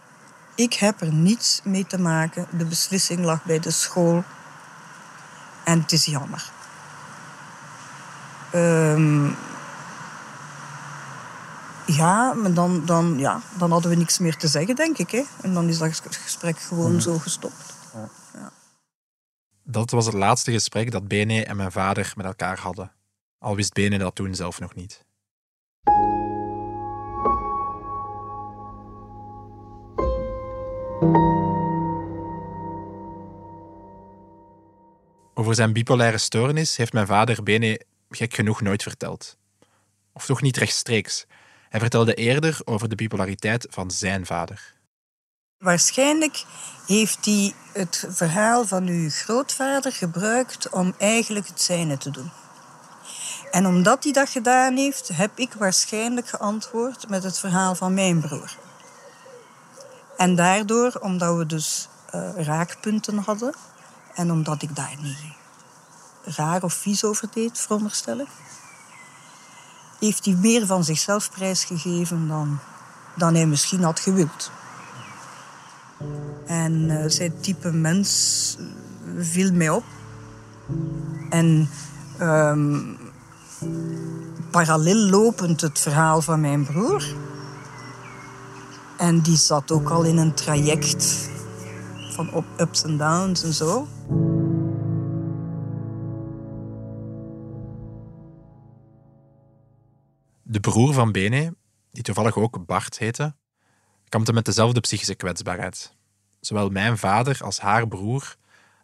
ik 0.55 0.73
heb 0.73 1.01
er 1.01 1.13
niets 1.13 1.61
mee 1.63 1.85
te 1.87 1.99
maken. 1.99 2.47
De 2.49 2.65
beslissing 2.65 3.25
lag 3.25 3.43
bij 3.43 3.59
de 3.59 3.71
school. 3.71 4.23
En 5.63 5.81
het 5.81 5.91
is 5.91 6.05
jammer. 6.05 6.51
Ehm, 8.51 9.29
ja, 11.87 12.33
maar 12.33 12.53
dan, 12.53 12.85
dan, 12.85 13.19
ja, 13.19 13.41
dan 13.57 13.71
hadden 13.71 13.91
we 13.91 13.97
niks 13.97 14.19
meer 14.19 14.35
te 14.35 14.47
zeggen, 14.47 14.75
denk 14.75 14.97
ik. 14.97 15.11
Hè? 15.11 15.23
En 15.41 15.53
dan 15.53 15.69
is 15.69 15.77
dat 15.77 16.01
gesprek 16.01 16.59
gewoon 16.59 17.01
zo 17.01 17.17
gestopt. 17.17 17.75
Dat 19.63 19.91
was 19.91 20.05
het 20.05 20.13
laatste 20.13 20.51
gesprek 20.51 20.91
dat 20.91 21.07
Bene 21.07 21.45
en 21.45 21.55
mijn 21.55 21.71
vader 21.71 22.13
met 22.15 22.25
elkaar 22.25 22.59
hadden. 22.59 22.91
Al 23.39 23.55
wist 23.55 23.73
Bene 23.73 23.97
dat 23.97 24.15
toen 24.15 24.35
zelf 24.35 24.59
nog 24.59 24.75
niet. 24.75 25.05
Over 35.33 35.55
zijn 35.55 35.73
bipolaire 35.73 36.17
stoornis 36.17 36.77
heeft 36.77 36.93
mijn 36.93 37.07
vader 37.07 37.43
Bene 37.43 37.81
gek 38.09 38.33
genoeg 38.33 38.61
nooit 38.61 38.83
verteld. 38.83 39.37
Of 40.13 40.25
toch 40.25 40.41
niet 40.41 40.57
rechtstreeks. 40.57 41.25
Hij 41.69 41.79
vertelde 41.79 42.13
eerder 42.13 42.59
over 42.65 42.89
de 42.89 42.95
bipolariteit 42.95 43.67
van 43.69 43.91
zijn 43.91 44.25
vader. 44.25 44.75
Waarschijnlijk 45.57 46.45
heeft 46.85 47.25
hij 47.25 47.53
het 47.73 48.07
verhaal 48.09 48.65
van 48.65 48.87
uw 48.87 49.09
grootvader 49.09 49.91
gebruikt 49.91 50.69
om 50.69 50.93
eigenlijk 50.97 51.47
het 51.47 51.61
zijne 51.61 51.97
te 51.97 52.11
doen. 52.11 52.31
En 53.51 53.65
omdat 53.65 54.03
hij 54.03 54.13
dat 54.13 54.29
gedaan 54.29 54.75
heeft, 54.75 55.07
heb 55.07 55.31
ik 55.35 55.53
waarschijnlijk 55.53 56.27
geantwoord 56.27 57.09
met 57.09 57.23
het 57.23 57.39
verhaal 57.39 57.75
van 57.75 57.93
mijn 57.93 58.21
broer. 58.21 58.55
En 60.17 60.35
daardoor, 60.35 60.97
omdat 60.99 61.37
we 61.37 61.45
dus 61.45 61.87
uh, 62.15 62.29
raakpunten 62.35 63.17
hadden 63.17 63.53
en 64.13 64.31
omdat 64.31 64.61
ik 64.61 64.75
daar 64.75 64.95
niet 65.01 65.35
raar 66.35 66.63
of 66.63 66.73
vies 66.73 67.03
over 67.03 67.27
deed, 67.33 67.59
veronderstel 67.59 68.19
heeft 69.99 70.25
hij 70.25 70.37
meer 70.41 70.65
van 70.65 70.83
zichzelf 70.83 71.31
prijsgegeven 71.31 72.27
dan, 72.27 72.59
dan 73.15 73.35
hij 73.35 73.45
misschien 73.45 73.83
had 73.83 73.99
gewild. 73.99 74.51
En 76.45 76.73
uh, 76.89 77.03
zijn 77.07 77.39
type 77.39 77.71
mens 77.71 78.57
viel 79.17 79.51
mij 79.51 79.69
op. 79.69 79.83
En 81.29 81.69
um, 82.21 82.97
parallel 84.51 84.95
lopend 84.95 85.61
het 85.61 85.79
verhaal 85.79 86.21
van 86.21 86.41
mijn 86.41 86.65
broer. 86.65 87.03
En 88.97 89.21
die 89.21 89.37
zat 89.37 89.71
ook 89.71 89.89
al 89.89 90.03
in 90.03 90.17
een 90.17 90.33
traject 90.33 91.29
van 92.13 92.43
ups 92.57 92.83
en 92.83 92.97
downs 92.97 93.43
en 93.43 93.53
zo. 93.53 93.87
Broer 100.71 100.93
van 100.93 101.11
Bene, 101.11 101.55
die 101.91 102.03
toevallig 102.03 102.37
ook 102.37 102.65
Bart 102.65 102.97
heette, 102.97 103.35
kampte 104.09 104.33
met 104.33 104.45
dezelfde 104.45 104.79
psychische 104.79 105.15
kwetsbaarheid. 105.15 105.93
Zowel 106.39 106.69
mijn 106.69 106.97
vader 106.97 107.37
als 107.43 107.59
haar 107.59 107.87
broer 107.87 108.35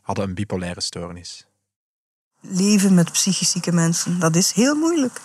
hadden 0.02 0.28
een 0.28 0.34
bipolaire 0.34 0.82
stoornis. 0.82 1.48
Leven 2.40 2.94
met 2.94 3.12
psychisch 3.12 3.52
zieke 3.52 3.72
mensen, 3.72 4.20
dat 4.20 4.36
is 4.36 4.52
heel 4.52 4.76
moeilijk. 4.76 5.22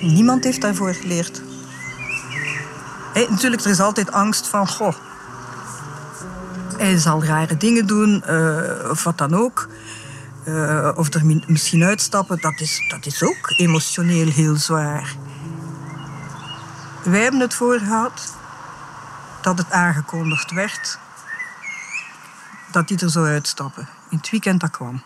Niemand 0.00 0.44
heeft 0.44 0.60
daarvoor 0.60 0.94
geleerd. 0.94 1.42
Natuurlijk, 3.14 3.62
er 3.64 3.70
is 3.70 3.80
altijd 3.80 4.12
angst 4.12 4.46
van, 4.46 4.68
goh, 4.68 4.94
hij 6.76 6.98
zal 6.98 7.24
rare 7.24 7.56
dingen 7.56 7.86
doen, 7.86 8.22
uh, 8.28 8.90
of 8.90 9.04
wat 9.04 9.18
dan 9.18 9.34
ook. 9.34 9.68
Uh, 10.46 10.90
of 10.94 11.14
er 11.14 11.42
misschien 11.46 11.84
uitstappen, 11.84 12.40
dat 12.40 12.60
is, 12.60 12.86
dat 12.88 13.06
is 13.06 13.22
ook 13.22 13.52
emotioneel 13.56 14.28
heel 14.28 14.56
zwaar. 14.56 15.16
Wij 17.02 17.22
hebben 17.22 17.40
het 17.40 17.54
voor 17.54 17.78
gehad 17.78 18.34
dat 19.40 19.58
het 19.58 19.70
aangekondigd 19.70 20.50
werd 20.50 20.98
dat 22.70 22.88
hij 22.88 22.98
er 22.98 23.10
zou 23.10 23.26
uitstappen. 23.26 23.88
In 24.08 24.16
het 24.16 24.30
weekend 24.30 24.60
dat 24.60 24.70
kwam. 24.70 25.02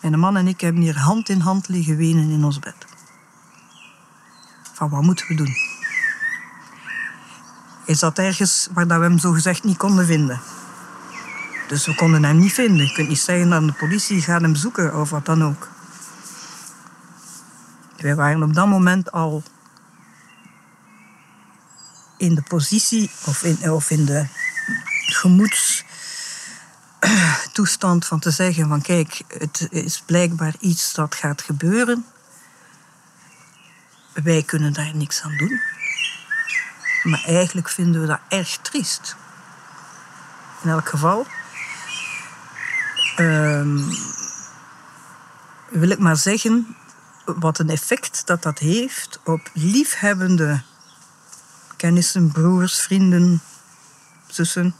De 0.00 0.16
man 0.16 0.36
en 0.36 0.46
ik 0.46 0.60
hebben 0.60 0.82
hier 0.82 0.98
hand 0.98 1.28
in 1.28 1.40
hand 1.40 1.68
liggen 1.68 1.96
wenen 1.96 2.30
in 2.30 2.44
ons 2.44 2.58
bed. 2.58 2.86
Van 4.72 4.88
wat 4.88 5.02
moeten 5.02 5.26
we 5.28 5.34
doen? 5.34 5.54
Hij 7.84 7.94
zat 7.94 8.18
ergens 8.18 8.68
waar 8.72 8.86
we 8.86 8.94
hem 8.94 9.18
zogezegd 9.18 9.64
niet 9.64 9.76
konden 9.76 10.06
vinden. 10.06 10.40
Dus 11.68 11.86
we 11.86 11.94
konden 11.94 12.24
hem 12.24 12.38
niet 12.38 12.52
vinden. 12.52 12.86
Je 12.86 12.92
kunt 12.92 13.08
niet 13.08 13.20
zeggen 13.20 13.50
dat 13.50 13.62
de 13.62 13.72
politie 13.72 14.22
gaat 14.22 14.40
hem 14.40 14.54
zoeken 14.54 15.00
of 15.00 15.10
wat 15.10 15.26
dan 15.26 15.44
ook. 15.44 15.68
Wij 17.96 18.14
waren 18.14 18.42
op 18.42 18.54
dat 18.54 18.66
moment 18.66 19.12
al 19.12 19.42
in 22.26 22.34
de 22.34 22.42
positie 22.42 23.10
of 23.24 23.42
in, 23.42 23.70
of 23.70 23.90
in 23.90 24.04
de 24.04 24.26
gemoedstoestand 25.06 28.06
van 28.06 28.20
te 28.20 28.30
zeggen 28.30 28.68
van 28.68 28.82
kijk, 28.82 29.22
het 29.28 29.66
is 29.70 30.02
blijkbaar 30.06 30.54
iets 30.60 30.94
dat 30.94 31.14
gaat 31.14 31.42
gebeuren. 31.42 32.06
Wij 34.12 34.42
kunnen 34.42 34.72
daar 34.72 34.96
niks 34.96 35.22
aan 35.22 35.36
doen. 35.36 35.60
Maar 37.02 37.24
eigenlijk 37.24 37.68
vinden 37.68 38.00
we 38.00 38.06
dat 38.06 38.20
erg 38.28 38.58
triest. 38.62 39.16
In 40.62 40.70
elk 40.70 40.88
geval 40.88 41.26
um, 43.18 43.88
wil 45.68 45.90
ik 45.90 45.98
maar 45.98 46.16
zeggen 46.16 46.76
wat 47.24 47.58
een 47.58 47.70
effect 47.70 48.26
dat 48.26 48.42
dat 48.42 48.58
heeft 48.58 49.20
op 49.24 49.50
liefhebbende 49.52 50.62
kennissen, 51.76 52.32
broers, 52.32 52.80
vrienden, 52.80 53.42
zussen 54.26 54.74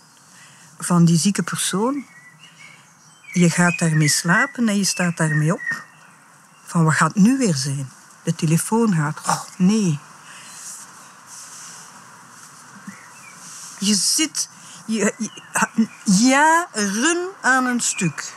van 0.78 1.04
die 1.04 1.18
zieke 1.18 1.42
persoon. 1.42 2.04
Je 3.32 3.50
gaat 3.50 3.78
daarmee 3.78 4.08
slapen 4.08 4.68
en 4.68 4.76
je 4.76 4.84
staat 4.84 5.16
daarmee 5.16 5.52
op. 5.52 5.84
Van 6.64 6.84
wat 6.84 6.94
gaat 6.94 7.14
nu 7.14 7.38
weer 7.38 7.54
zijn? 7.54 7.90
De 8.22 8.34
telefoon 8.34 8.94
gaat. 8.94 9.18
Oh, 9.26 9.42
nee. 9.56 9.98
Je 13.78 13.94
zit 13.94 14.48
je, 14.86 15.30
jaren 16.04 17.28
aan 17.42 17.64
een 17.64 17.80
stuk. 17.80 18.34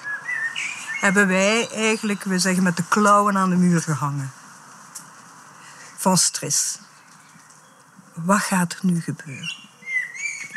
Hebben 1.00 1.28
wij 1.28 1.70
eigenlijk, 1.70 2.24
we 2.24 2.40
zeggen, 2.40 2.64
met 2.64 2.78
de 2.78 2.84
klauwen 2.88 3.38
aan 3.38 3.50
de 3.50 3.56
muur 3.56 3.82
gehangen. 3.82 4.32
Van 5.98 6.18
stress. 6.18 6.80
Wat 8.24 8.40
gaat 8.40 8.74
er 8.74 8.80
nu 8.82 9.02
gebeuren? 9.02 9.56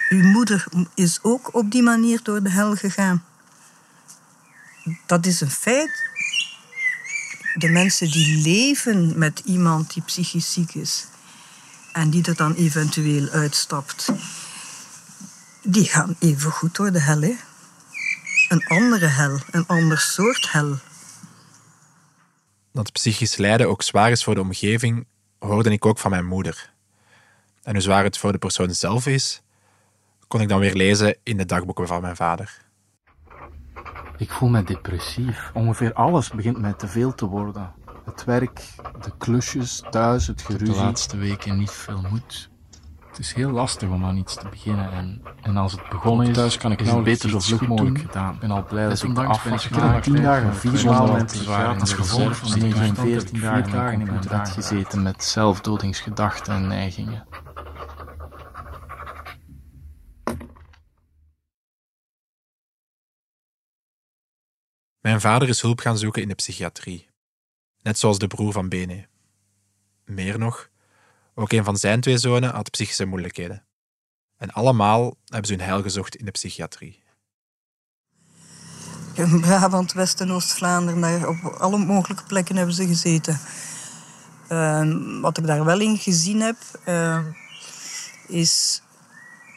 Uw 0.09 0.23
moeder 0.23 0.64
is 0.95 1.19
ook 1.23 1.54
op 1.54 1.71
die 1.71 1.83
manier 1.83 2.21
door 2.23 2.42
de 2.42 2.50
hel 2.50 2.75
gegaan. 2.75 3.25
Dat 5.07 5.26
is 5.26 5.40
een 5.40 5.50
feit. 5.50 6.11
De 7.54 7.69
mensen 7.69 8.11
die 8.11 8.42
leven 8.42 9.19
met 9.19 9.42
iemand 9.45 9.92
die 9.92 10.02
psychisch 10.02 10.52
ziek 10.52 10.75
is 10.75 11.07
en 11.92 12.11
die 12.11 12.25
er 12.25 12.37
dan 12.37 12.54
eventueel 12.54 13.28
uitstapt, 13.28 14.12
die 15.62 15.85
gaan 15.85 16.16
even 16.19 16.50
goed 16.50 16.76
door 16.76 16.92
de 16.92 17.00
hel. 17.00 17.23
Een 18.49 18.66
andere 18.66 19.07
hel, 19.07 19.38
een 19.50 19.66
ander 19.66 19.99
soort 19.99 20.52
hel. 20.52 20.78
Dat 22.73 22.92
psychisch 22.92 23.37
lijden 23.37 23.69
ook 23.69 23.83
zwaar 23.83 24.11
is 24.11 24.25
voor 24.25 24.35
de 24.35 24.40
omgeving, 24.40 25.07
hoorde 25.38 25.71
ik 25.71 25.87
ook 25.87 25.99
van 25.99 26.11
mijn 26.11 26.26
moeder. 26.26 26.72
En 27.62 27.73
hoe 27.73 27.83
zwaar 27.83 28.04
het 28.04 28.19
voor 28.19 28.33
de 28.33 28.38
persoon 28.38 28.71
zelf 28.71 29.07
is, 29.07 29.42
kon 30.28 30.40
ik 30.40 30.49
dan 30.49 30.61
weer 30.61 30.75
lezen 30.75 31.16
in 31.23 31.37
de 31.37 31.45
dagboeken 31.45 31.87
van 31.87 32.00
mijn 32.00 32.16
vader. 32.16 32.61
Ik 34.16 34.31
voel 34.31 34.49
me 34.49 34.64
depressief. 34.64 35.50
Ongeveer 35.54 35.92
alles 35.92 36.31
begint 36.31 36.59
mij 36.59 36.73
te 36.73 36.88
veel 36.88 37.14
te 37.14 37.26
worden. 37.26 37.73
Het 38.04 38.25
werk, 38.25 38.61
de 39.00 39.12
klusjes, 39.19 39.83
thuis, 39.90 40.26
het 40.26 40.42
geruzie. 40.42 40.75
De 40.75 40.81
laatste 40.81 41.16
weken 41.16 41.59
niet 41.59 41.71
veel 41.71 42.02
moed. 42.11 42.50
Het 43.09 43.19
is 43.19 43.33
heel 43.33 43.50
lastig 43.50 43.88
om 43.88 44.04
aan 44.04 44.16
iets 44.16 44.35
te 44.35 44.49
beginnen. 44.50 44.92
En, 44.92 45.23
en 45.42 45.57
als 45.57 45.73
het 45.73 45.88
begonnen 45.88 46.26
is, 46.26 46.35
thuis 46.35 46.57
kan 46.57 46.73
ik 46.73 46.81
is 46.81 46.90
het 46.90 47.04
beter 47.04 47.31
zo 47.31 47.38
vlug 47.38 47.66
mogelijk 47.66 47.99
gedaan. 47.99 48.35
Ik 48.35 48.40
ben 48.40 48.50
al 48.50 48.64
blij 48.64 48.88
dat 48.88 49.02
ik 49.02 49.19
af 49.19 49.45
was 49.45 49.69
na 49.69 50.00
tien 50.00 50.23
dagen, 50.23 50.54
vier 50.54 50.85
maanden 50.85 51.81
als 51.81 51.92
gevolg 51.92 52.37
van 52.37 52.52
die 52.52 52.76
zo'n 52.76 52.95
veertien 52.95 53.40
dagen 53.40 54.00
in 54.00 54.07
mijn 54.07 54.25
bed 54.28 54.49
gezeten 54.49 55.02
met 55.02 55.25
zelfdodingsgedachten 55.25 56.54
en 56.54 56.66
neigingen. 56.66 57.25
Mijn 65.02 65.21
vader 65.21 65.49
is 65.49 65.61
hulp 65.61 65.80
gaan 65.80 65.99
zoeken 65.99 66.23
in 66.23 66.28
de 66.28 66.35
psychiatrie. 66.35 67.09
Net 67.82 67.99
zoals 67.99 68.18
de 68.18 68.26
broer 68.26 68.52
van 68.52 68.68
Bene. 68.68 69.06
Meer 70.04 70.38
nog, 70.38 70.68
ook 71.35 71.52
een 71.52 71.64
van 71.64 71.76
zijn 71.76 72.00
twee 72.00 72.18
zonen 72.18 72.54
had 72.54 72.71
psychische 72.71 73.04
moeilijkheden. 73.04 73.64
En 74.37 74.50
allemaal 74.50 75.16
hebben 75.25 75.47
ze 75.47 75.54
hun 75.54 75.64
heil 75.64 75.82
gezocht 75.82 76.16
in 76.16 76.25
de 76.25 76.30
psychiatrie. 76.30 77.02
In 79.14 79.40
Brabant, 79.40 79.92
West- 79.92 80.21
en 80.21 80.30
Oost-Vlaanderen, 80.30 81.28
op 81.28 81.44
alle 81.44 81.78
mogelijke 81.78 82.25
plekken 82.25 82.56
hebben 82.56 82.75
ze 82.75 82.87
gezeten. 82.87 83.40
Uh, 84.49 85.21
wat 85.21 85.38
ik 85.38 85.47
daar 85.47 85.64
wel 85.64 85.80
in 85.80 85.99
gezien 85.99 86.40
heb, 86.40 86.56
uh, 86.88 87.26
is 88.28 88.82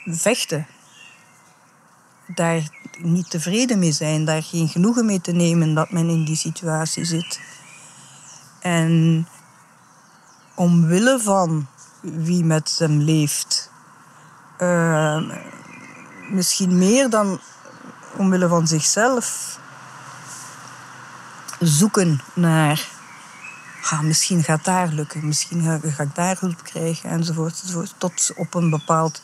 vechten. 0.05 0.67
Daar 2.27 2.69
niet 2.97 3.29
tevreden 3.29 3.79
mee 3.79 3.91
zijn, 3.91 4.25
daar 4.25 4.43
geen 4.43 4.67
genoegen 4.67 5.05
mee 5.05 5.21
te 5.21 5.31
nemen 5.31 5.73
dat 5.73 5.91
men 5.91 6.09
in 6.09 6.25
die 6.25 6.35
situatie 6.35 7.05
zit. 7.05 7.39
En 8.59 9.27
omwille 10.55 11.19
van 11.19 11.67
wie 12.01 12.43
met 12.43 12.75
hem 12.77 13.01
leeft, 13.01 13.71
uh, 14.59 15.21
misschien 16.29 16.77
meer 16.77 17.09
dan 17.09 17.39
omwille 18.17 18.47
van 18.47 18.67
zichzelf, 18.67 19.59
zoeken 21.59 22.21
naar. 22.33 22.93
Ah, 23.89 24.01
misschien 24.01 24.43
gaat 24.43 24.65
daar 24.65 24.87
lukken, 24.87 25.27
misschien 25.27 25.61
ga, 25.61 25.79
ga 25.89 26.03
ik 26.03 26.15
daar 26.15 26.37
hulp 26.39 26.63
krijgen, 26.63 27.09
enzovoort, 27.09 27.61
enzovoort. 27.61 27.93
Tot 27.97 28.21
ze 28.21 28.35
op 28.35 28.53
een 28.53 28.69
bepaald 28.69 29.21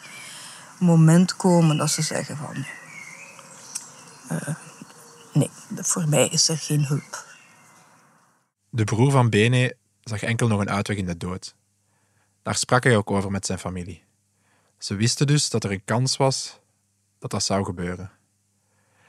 moment 0.77 1.35
komen 1.35 1.77
dat 1.77 1.89
ze 1.89 2.01
zeggen 2.01 2.37
van... 2.37 2.65
Uh, 4.31 4.55
nee, 5.33 5.49
voor 5.75 6.07
mij 6.07 6.27
is 6.27 6.49
er 6.49 6.57
geen 6.57 6.85
hulp. 6.85 7.25
De 8.69 8.83
broer 8.83 9.11
van 9.11 9.29
Bene 9.29 9.75
zag 10.01 10.21
enkel 10.21 10.47
nog 10.47 10.59
een 10.59 10.69
uitweg 10.69 10.97
in 10.97 11.05
de 11.05 11.17
dood. 11.17 11.55
Daar 12.41 12.55
sprak 12.55 12.83
hij 12.83 12.97
ook 12.97 13.11
over 13.11 13.31
met 13.31 13.45
zijn 13.45 13.59
familie. 13.59 14.03
Ze 14.77 14.95
wisten 14.95 15.27
dus 15.27 15.49
dat 15.49 15.63
er 15.63 15.71
een 15.71 15.85
kans 15.85 16.17
was 16.17 16.59
dat 17.19 17.31
dat 17.31 17.43
zou 17.43 17.65
gebeuren. 17.65 18.11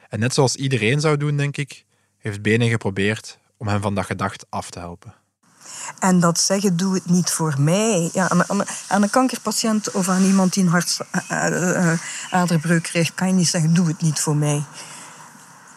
En 0.09 0.19
net 0.19 0.35
zoals 0.35 0.57
iedereen 0.57 1.00
zou 1.00 1.17
doen, 1.17 1.37
denk 1.37 1.57
ik, 1.57 1.85
heeft 2.19 2.43
Bene 2.43 2.69
geprobeerd 2.69 3.38
om 3.57 3.69
hem 3.69 3.81
van 3.81 3.95
dat 3.95 4.07
gedacht 4.07 4.47
af 4.49 4.71
te 4.71 4.79
helpen. 4.79 5.14
En 5.99 6.21
dat 6.21 6.41
zeggen, 6.41 6.76
doe 6.76 6.95
het 6.95 7.07
niet 7.07 7.31
voor 7.31 7.55
mij. 7.59 8.11
Ja, 8.12 8.29
aan, 8.29 8.64
aan 8.88 9.02
een 9.02 9.11
kankerpatiënt 9.11 9.91
of 9.91 10.09
aan 10.09 10.25
iemand 10.25 10.52
die 10.52 10.64
een 10.64 10.83
hartaderbreuk 11.29 12.83
krijgt, 12.83 13.14
kan 13.14 13.26
je 13.26 13.33
niet 13.33 13.49
zeggen, 13.49 13.75
doe 13.75 13.87
het 13.87 14.00
niet 14.00 14.21
voor 14.21 14.37
mij. 14.37 14.64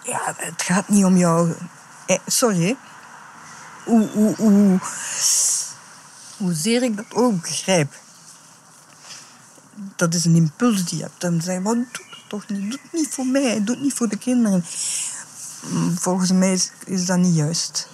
Ja, 0.06 0.34
het 0.38 0.62
gaat 0.62 0.90
niet 0.90 1.06
om 1.06 1.18
jou. 1.18 1.54
Eh, 2.06 2.18
sorry, 2.26 2.78
hoe, 3.84 4.08
hoe, 4.08 4.36
hoe, 4.36 4.80
hoezeer 6.38 6.84
ik 6.84 6.96
dat 6.96 7.14
ook 7.14 7.42
begrijp. 7.42 7.94
Dat 9.96 10.14
is 10.14 10.26
een 10.26 10.36
impuls 10.36 10.86
die 10.86 10.98
je 10.98 11.04
hebt. 11.04 11.22
Dan 11.22 11.42
zeg 11.42 11.60
maar 11.60 11.74
doe 11.74 11.86
het 12.10 12.20
toch 12.28 12.48
niet. 12.48 12.72
Doe 12.72 12.80
het 12.82 12.94
niet 12.94 13.10
voor 13.10 13.26
mij. 13.26 13.64
Doe 13.64 13.76
het 13.76 13.84
niet 13.84 13.94
voor 13.94 14.08
de 14.08 14.18
kinderen. 14.18 14.64
Volgens 15.96 16.32
mij 16.32 16.54
is, 16.54 16.72
is 16.86 17.06
dat 17.06 17.18
niet 17.18 17.36
juist. 17.36 17.88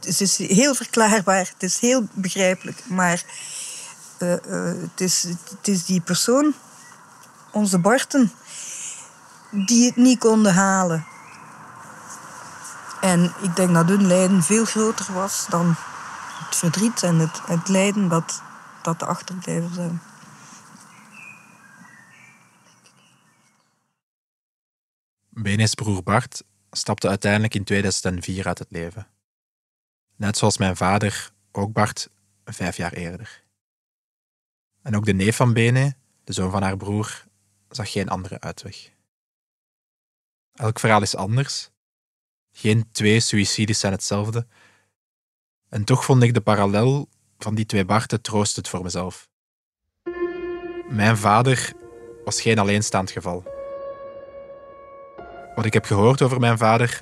Het 0.00 0.20
is 0.20 0.36
heel 0.36 0.74
verklaarbaar. 0.74 1.50
Het 1.52 1.62
is 1.62 1.78
heel 1.78 2.08
begrijpelijk. 2.12 2.82
Maar 2.86 3.22
uh, 4.18 4.30
uh, 4.30 4.80
het, 4.80 5.00
is, 5.00 5.22
het 5.22 5.68
is 5.68 5.84
die 5.84 6.00
persoon, 6.00 6.54
onze 7.50 7.78
Barten, 7.78 8.32
die 9.54 9.86
het 9.86 9.96
niet 9.96 10.18
konden 10.18 10.54
halen. 10.54 11.06
En 13.00 13.32
ik 13.42 13.56
denk 13.56 13.74
dat 13.74 13.88
hun 13.88 14.06
lijden 14.06 14.42
veel 14.42 14.64
groter 14.64 15.12
was 15.12 15.46
dan 15.48 15.74
het 16.46 16.56
verdriet 16.56 17.02
en 17.02 17.18
het, 17.18 17.68
lijden 17.68 18.08
dat, 18.08 18.42
dat 18.82 18.98
de 18.98 19.04
achterblijvers 19.04 19.76
hebben. 19.76 20.02
Benes 25.28 25.74
broer 25.74 26.02
Bart 26.02 26.42
stapte 26.70 27.08
uiteindelijk 27.08 27.54
in 27.54 27.64
2004 27.64 28.46
uit 28.46 28.58
het 28.58 28.70
leven. 28.70 29.06
Net 30.16 30.36
zoals 30.36 30.58
mijn 30.58 30.76
vader, 30.76 31.30
ook 31.52 31.72
Bart, 31.72 32.10
vijf 32.44 32.76
jaar 32.76 32.92
eerder. 32.92 33.42
En 34.82 34.96
ook 34.96 35.04
de 35.04 35.12
neef 35.12 35.36
van 35.36 35.52
Bene, 35.52 35.94
de 36.24 36.32
zoon 36.32 36.50
van 36.50 36.62
haar 36.62 36.76
broer, 36.76 37.24
zag 37.68 37.92
geen 37.92 38.08
andere 38.08 38.40
uitweg. 38.40 38.93
Elk 40.54 40.78
verhaal 40.78 41.02
is 41.02 41.16
anders. 41.16 41.70
Geen 42.52 42.88
twee 42.92 43.20
suïcides 43.20 43.78
zijn 43.78 43.92
hetzelfde. 43.92 44.46
En 45.68 45.84
toch 45.84 46.04
vond 46.04 46.22
ik 46.22 46.34
de 46.34 46.40
parallel 46.40 47.08
van 47.38 47.54
die 47.54 47.66
twee 47.66 47.84
Barten 47.84 48.22
troostend 48.22 48.68
voor 48.68 48.82
mezelf. 48.82 49.28
Mijn 50.88 51.16
vader 51.16 51.72
was 52.24 52.40
geen 52.40 52.58
alleenstaand 52.58 53.10
geval. 53.10 53.44
Wat 55.54 55.64
ik 55.64 55.72
heb 55.72 55.84
gehoord 55.84 56.22
over 56.22 56.40
mijn 56.40 56.58
vader 56.58 57.00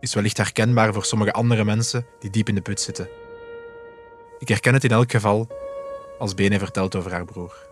is 0.00 0.14
wellicht 0.14 0.36
herkenbaar 0.36 0.92
voor 0.92 1.04
sommige 1.04 1.32
andere 1.32 1.64
mensen 1.64 2.06
die 2.18 2.30
diep 2.30 2.48
in 2.48 2.54
de 2.54 2.60
put 2.60 2.80
zitten. 2.80 3.08
Ik 4.38 4.48
herken 4.48 4.74
het 4.74 4.84
in 4.84 4.90
elk 4.90 5.10
geval 5.10 5.48
als 6.18 6.34
Bene 6.34 6.58
vertelt 6.58 6.94
over 6.94 7.12
haar 7.12 7.24
broer. 7.24 7.66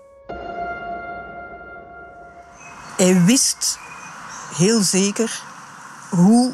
Hij 2.96 3.24
wist 3.24 3.78
heel 4.56 4.82
zeker 4.82 5.42
hoe 6.10 6.52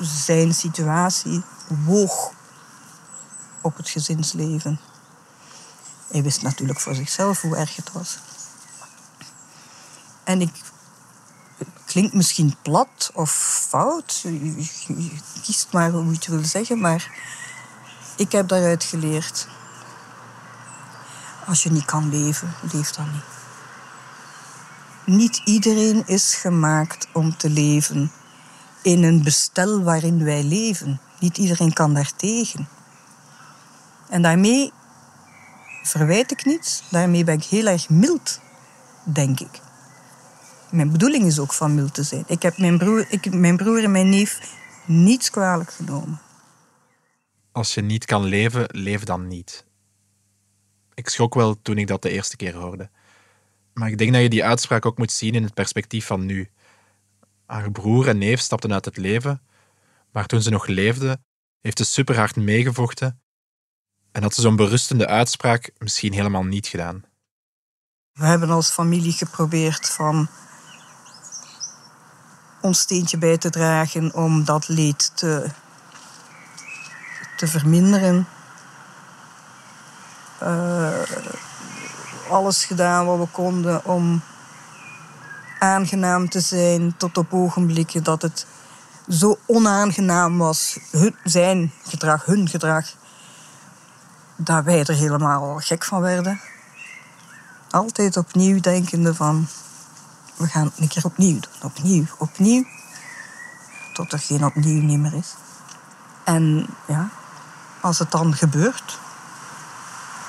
zijn 0.00 0.54
situatie 0.54 1.42
woog 1.84 2.32
op 3.60 3.76
het 3.76 3.88
gezinsleven. 3.88 4.80
Hij 6.10 6.22
wist 6.22 6.42
natuurlijk 6.42 6.80
voor 6.80 6.94
zichzelf 6.94 7.40
hoe 7.40 7.56
erg 7.56 7.76
het 7.76 7.92
was. 7.92 8.18
En 10.24 10.40
ik 10.40 10.50
het 11.56 11.68
klinkt 11.84 12.14
misschien 12.14 12.56
plat 12.62 13.10
of 13.14 13.30
fout. 13.68 14.20
Je 14.22 15.20
kiest 15.42 15.72
maar 15.72 15.90
hoe 15.90 16.04
je 16.04 16.12
het 16.12 16.26
wil 16.26 16.44
zeggen, 16.44 16.80
maar 16.80 17.10
ik 18.16 18.32
heb 18.32 18.48
daaruit 18.48 18.84
geleerd. 18.84 19.46
Als 21.46 21.62
je 21.62 21.70
niet 21.70 21.84
kan 21.84 22.08
leven, 22.08 22.54
leef 22.72 22.90
dan 22.90 23.12
niet. 23.12 23.22
Niet 25.06 25.40
iedereen 25.44 26.02
is 26.06 26.34
gemaakt 26.34 27.08
om 27.12 27.36
te 27.36 27.50
leven 27.50 28.10
in 28.82 29.02
een 29.02 29.22
bestel 29.22 29.82
waarin 29.82 30.24
wij 30.24 30.42
leven. 30.42 31.00
Niet 31.20 31.38
iedereen 31.38 31.72
kan 31.72 31.94
daartegen. 31.94 32.68
En 34.08 34.22
daarmee 34.22 34.72
verwijt 35.82 36.30
ik 36.30 36.44
niets. 36.44 36.82
Daarmee 36.90 37.24
ben 37.24 37.34
ik 37.34 37.44
heel 37.44 37.66
erg 37.66 37.88
mild, 37.88 38.40
denk 39.04 39.40
ik. 39.40 39.60
Mijn 40.70 40.90
bedoeling 40.90 41.24
is 41.26 41.38
ook 41.38 41.52
van 41.52 41.74
mild 41.74 41.94
te 41.94 42.02
zijn. 42.02 42.24
Ik 42.26 42.42
heb 42.42 42.58
mijn 42.58 42.78
broer, 42.78 43.06
ik, 43.08 43.34
mijn 43.34 43.56
broer 43.56 43.84
en 43.84 43.90
mijn 43.90 44.08
neef 44.08 44.40
niets 44.84 45.30
kwalijk 45.30 45.72
genomen. 45.72 46.20
Als 47.52 47.74
je 47.74 47.80
niet 47.80 48.04
kan 48.04 48.24
leven, 48.24 48.66
leef 48.70 49.04
dan 49.04 49.28
niet. 49.28 49.64
Ik 50.94 51.08
schrok 51.08 51.34
wel 51.34 51.62
toen 51.62 51.78
ik 51.78 51.86
dat 51.86 52.02
de 52.02 52.10
eerste 52.10 52.36
keer 52.36 52.54
hoorde. 52.54 52.90
Maar 53.78 53.88
ik 53.88 53.98
denk 53.98 54.12
dat 54.12 54.22
je 54.22 54.28
die 54.28 54.44
uitspraak 54.44 54.86
ook 54.86 54.98
moet 54.98 55.12
zien 55.12 55.34
in 55.34 55.42
het 55.42 55.54
perspectief 55.54 56.06
van 56.06 56.26
nu. 56.26 56.50
Haar 57.46 57.70
broer 57.70 58.08
en 58.08 58.18
neef 58.18 58.40
stapten 58.40 58.72
uit 58.72 58.84
het 58.84 58.96
leven, 58.96 59.42
maar 60.12 60.26
toen 60.26 60.42
ze 60.42 60.50
nog 60.50 60.66
leefde, 60.66 61.18
heeft 61.60 61.78
ze 61.78 61.84
superhard 61.84 62.36
meegevochten 62.36 63.20
en 64.12 64.22
had 64.22 64.34
ze 64.34 64.40
zo'n 64.40 64.56
berustende 64.56 65.06
uitspraak 65.06 65.70
misschien 65.78 66.12
helemaal 66.12 66.44
niet 66.44 66.66
gedaan. 66.66 67.04
We 68.12 68.24
hebben 68.24 68.50
als 68.50 68.70
familie 68.70 69.12
geprobeerd 69.12 69.90
van 69.90 70.28
ons 72.60 72.80
steentje 72.80 73.18
bij 73.18 73.38
te 73.38 73.50
dragen 73.50 74.14
om 74.14 74.44
dat 74.44 74.68
leed 74.68 75.16
te, 75.16 75.50
te 77.36 77.46
verminderen. 77.46 78.28
Uh, 80.42 81.02
alles 82.30 82.64
gedaan 82.64 83.06
wat 83.06 83.18
we 83.18 83.26
konden 83.26 83.84
om 83.84 84.22
aangenaam 85.58 86.28
te 86.28 86.40
zijn 86.40 86.96
tot 86.96 87.18
op 87.18 87.32
ogenblikken 87.32 88.02
dat 88.02 88.22
het 88.22 88.46
zo 89.08 89.38
onaangenaam 89.46 90.38
was, 90.38 90.78
hun, 90.90 91.16
zijn 91.24 91.72
gedrag, 91.82 92.24
hun 92.24 92.48
gedrag, 92.48 92.86
dat 94.36 94.64
wij 94.64 94.84
er 94.84 94.94
helemaal 94.94 95.58
gek 95.58 95.84
van 95.84 96.00
werden. 96.00 96.40
Altijd 97.70 98.16
opnieuw 98.16 98.60
denkende 98.60 99.14
van, 99.14 99.46
we 100.36 100.46
gaan 100.46 100.72
een 100.76 100.88
keer 100.88 101.04
opnieuw 101.04 101.40
doen, 101.40 101.62
opnieuw, 101.62 102.04
opnieuw, 102.18 102.64
tot 103.92 104.12
er 104.12 104.18
geen 104.18 104.44
opnieuw 104.44 104.82
niet 104.82 104.98
meer 104.98 105.14
is. 105.14 105.34
En 106.24 106.66
ja, 106.86 107.08
als 107.80 107.98
het 107.98 108.10
dan 108.10 108.34
gebeurt, 108.34 108.98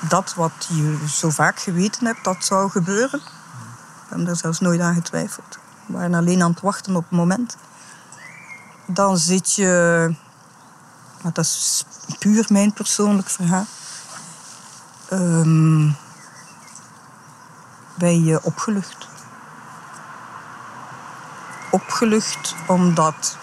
dat 0.00 0.34
wat 0.34 0.68
je 0.68 0.98
zo 1.08 1.30
vaak 1.30 1.60
geweten 1.60 2.06
hebt 2.06 2.24
dat 2.24 2.44
zou 2.44 2.70
gebeuren, 2.70 3.20
ik 3.20 4.16
heb 4.16 4.28
er 4.28 4.36
zelfs 4.36 4.60
nooit 4.60 4.80
aan 4.80 4.94
getwijfeld. 4.94 5.58
We 5.86 5.92
waren 5.92 6.14
alleen 6.14 6.42
aan 6.42 6.50
het 6.50 6.60
wachten 6.60 6.96
op 6.96 7.02
het 7.02 7.18
moment. 7.18 7.56
Dan 8.86 9.18
zit 9.18 9.52
je, 9.52 10.14
dat 11.22 11.38
is 11.38 11.84
puur 12.18 12.46
mijn 12.48 12.72
persoonlijk 12.72 13.28
verhaal, 13.28 13.66
Ehm 15.08 15.90
ben 17.98 18.24
je 18.24 18.42
opgelucht. 18.42 19.08
Opgelucht 21.70 22.54
omdat 22.66 23.36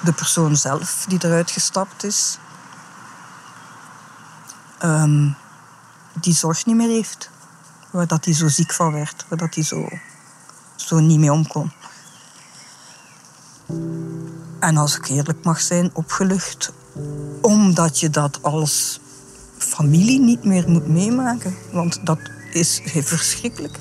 de 0.00 0.12
persoon 0.12 0.56
zelf 0.56 1.04
die 1.08 1.24
eruit 1.24 1.50
gestapt 1.50 2.04
is, 2.04 2.38
ehm, 4.86 5.30
die 6.20 6.34
zorg 6.34 6.66
niet 6.66 6.76
meer 6.76 6.88
heeft. 6.88 7.30
Waar 7.90 8.06
dat 8.06 8.24
hij 8.24 8.34
zo 8.34 8.48
ziek 8.48 8.72
van 8.72 8.92
werd, 8.92 9.24
waar 9.28 9.38
dat 9.38 9.54
hij 9.54 9.64
zo, 9.64 9.88
zo 10.76 10.98
niet 10.98 11.18
mee 11.18 11.32
om 11.32 11.46
kon. 11.46 11.72
En 14.60 14.76
als 14.76 14.96
ik 14.96 15.06
eerlijk 15.06 15.44
mag 15.44 15.60
zijn, 15.60 15.90
opgelucht 15.92 16.72
omdat 17.40 18.00
je 18.00 18.10
dat 18.10 18.42
als 18.42 19.00
familie 19.58 20.20
niet 20.20 20.44
meer 20.44 20.68
moet 20.68 20.88
meemaken. 20.88 21.54
Want 21.72 22.06
dat 22.06 22.18
is 22.52 22.80
verschrikkelijk. 22.84 23.78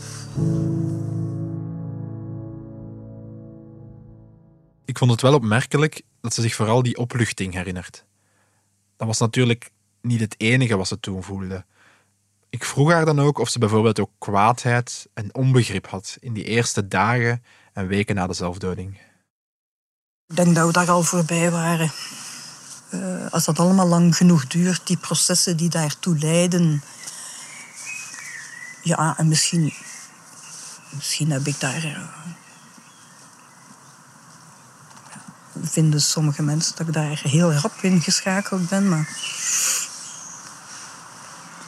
Ik 4.85 4.97
vond 4.97 5.11
het 5.11 5.21
wel 5.21 5.33
opmerkelijk 5.33 6.01
dat 6.21 6.33
ze 6.33 6.41
zich 6.41 6.55
vooral 6.55 6.83
die 6.83 6.97
opluchting 6.97 7.53
herinnert. 7.53 8.05
Dat 8.97 9.07
was 9.07 9.19
natuurlijk 9.19 9.71
niet 10.05 10.19
het 10.19 10.35
enige 10.37 10.77
wat 10.77 10.87
ze 10.87 10.99
toen 10.99 11.23
voelde. 11.23 11.65
Ik 12.49 12.63
vroeg 12.63 12.91
haar 12.91 13.05
dan 13.05 13.19
ook 13.19 13.37
of 13.37 13.49
ze 13.49 13.59
bijvoorbeeld 13.59 13.99
ook 13.99 14.11
kwaadheid 14.17 15.07
en 15.13 15.35
onbegrip 15.35 15.87
had 15.87 16.17
in 16.19 16.33
die 16.33 16.43
eerste 16.43 16.87
dagen 16.87 17.43
en 17.73 17.87
weken 17.87 18.15
na 18.15 18.27
de 18.27 18.33
zelfdoding. 18.33 18.97
Ik 20.27 20.35
denk 20.35 20.55
dat 20.55 20.65
we 20.65 20.73
daar 20.73 20.89
al 20.89 21.03
voorbij 21.03 21.51
waren. 21.51 21.91
Uh, 22.93 23.31
als 23.31 23.45
dat 23.45 23.59
allemaal 23.59 23.87
lang 23.87 24.15
genoeg 24.17 24.47
duurt, 24.47 24.87
die 24.87 24.97
processen 24.97 25.57
die 25.57 25.69
daartoe 25.69 26.17
leiden. 26.17 26.83
Ja, 28.81 29.17
en 29.17 29.27
misschien, 29.27 29.73
misschien 30.89 31.31
heb 31.31 31.47
ik 31.47 31.59
daar. 31.59 31.85
Uh, 31.85 31.99
vinden 35.61 36.01
sommige 36.01 36.43
mensen 36.43 36.75
dat 36.75 36.87
ik 36.87 36.93
daar 36.93 37.21
heel 37.23 37.53
rap 37.53 37.81
in 37.81 38.01
geschakeld 38.01 38.69
ben, 38.69 38.89
maar. 38.89 39.09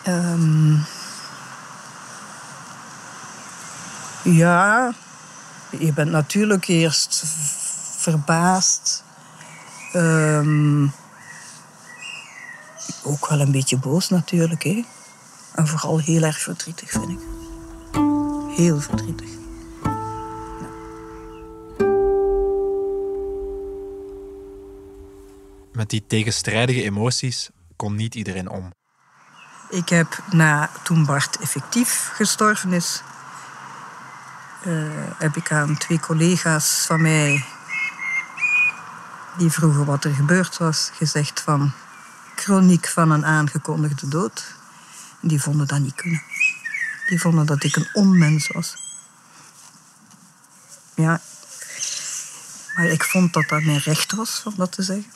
Um, 0.08 0.86
ja, 4.24 4.94
je 5.80 5.94
bent 5.94 6.12
natuurlijk 6.12 6.68
eerst 6.68 7.24
verbaasd. 7.98 9.04
Um, 9.94 10.92
ook 13.04 13.28
wel 13.28 13.40
een 13.40 13.52
beetje 13.52 13.78
boos 13.78 14.10
natuurlijk. 14.10 14.64
Hè? 14.64 14.86
En 15.54 15.68
vooral 15.68 16.00
heel 16.00 16.24
erg 16.24 16.40
verdrietig, 16.40 16.90
vind 16.90 17.10
ik. 17.10 17.20
Heel 18.56 18.80
verdrietig. 18.80 19.30
Met 25.72 25.90
die 25.90 26.04
tegenstrijdige 26.08 26.84
emoties 26.84 27.50
kon 27.76 27.96
niet 27.96 28.16
iedereen 28.16 28.50
om. 28.50 28.72
Ik 29.70 29.90
heb 29.90 30.24
na 30.32 30.70
toen 30.84 31.06
Bart 31.06 31.38
effectief 31.38 32.12
gestorven 32.14 32.74
is, 32.74 33.02
uh, 34.66 34.88
heb 35.18 35.36
ik 35.36 35.52
aan 35.52 35.78
twee 35.78 36.00
collega's 36.00 36.86
van 36.86 37.02
mij 37.02 37.46
die 39.38 39.52
vroegen 39.52 39.86
wat 39.86 40.04
er 40.04 40.14
gebeurd 40.14 40.58
was, 40.58 40.90
gezegd 40.94 41.42
van 41.42 41.72
chroniek 42.36 42.88
van 42.88 43.12
een 43.12 43.26
aangekondigde 43.26 44.08
dood. 44.08 44.56
Die 45.22 45.42
vonden 45.42 45.68
dat 45.68 45.80
niet 45.80 45.96
kunnen. 45.96 46.24
Die 47.08 47.22
vonden 47.22 47.46
dat 47.46 47.64
ik 47.64 47.76
een 47.76 47.90
onmens 47.94 48.48
was. 48.48 48.76
Ja, 50.96 51.22
maar 52.76 52.86
ik 52.86 53.04
vond 53.04 53.34
dat 53.34 53.50
dat 53.50 53.64
mijn 53.64 53.80
recht 53.80 54.12
was 54.16 54.42
om 54.46 54.54
dat 54.56 54.72
te 54.72 54.84
zeggen. 54.84 55.12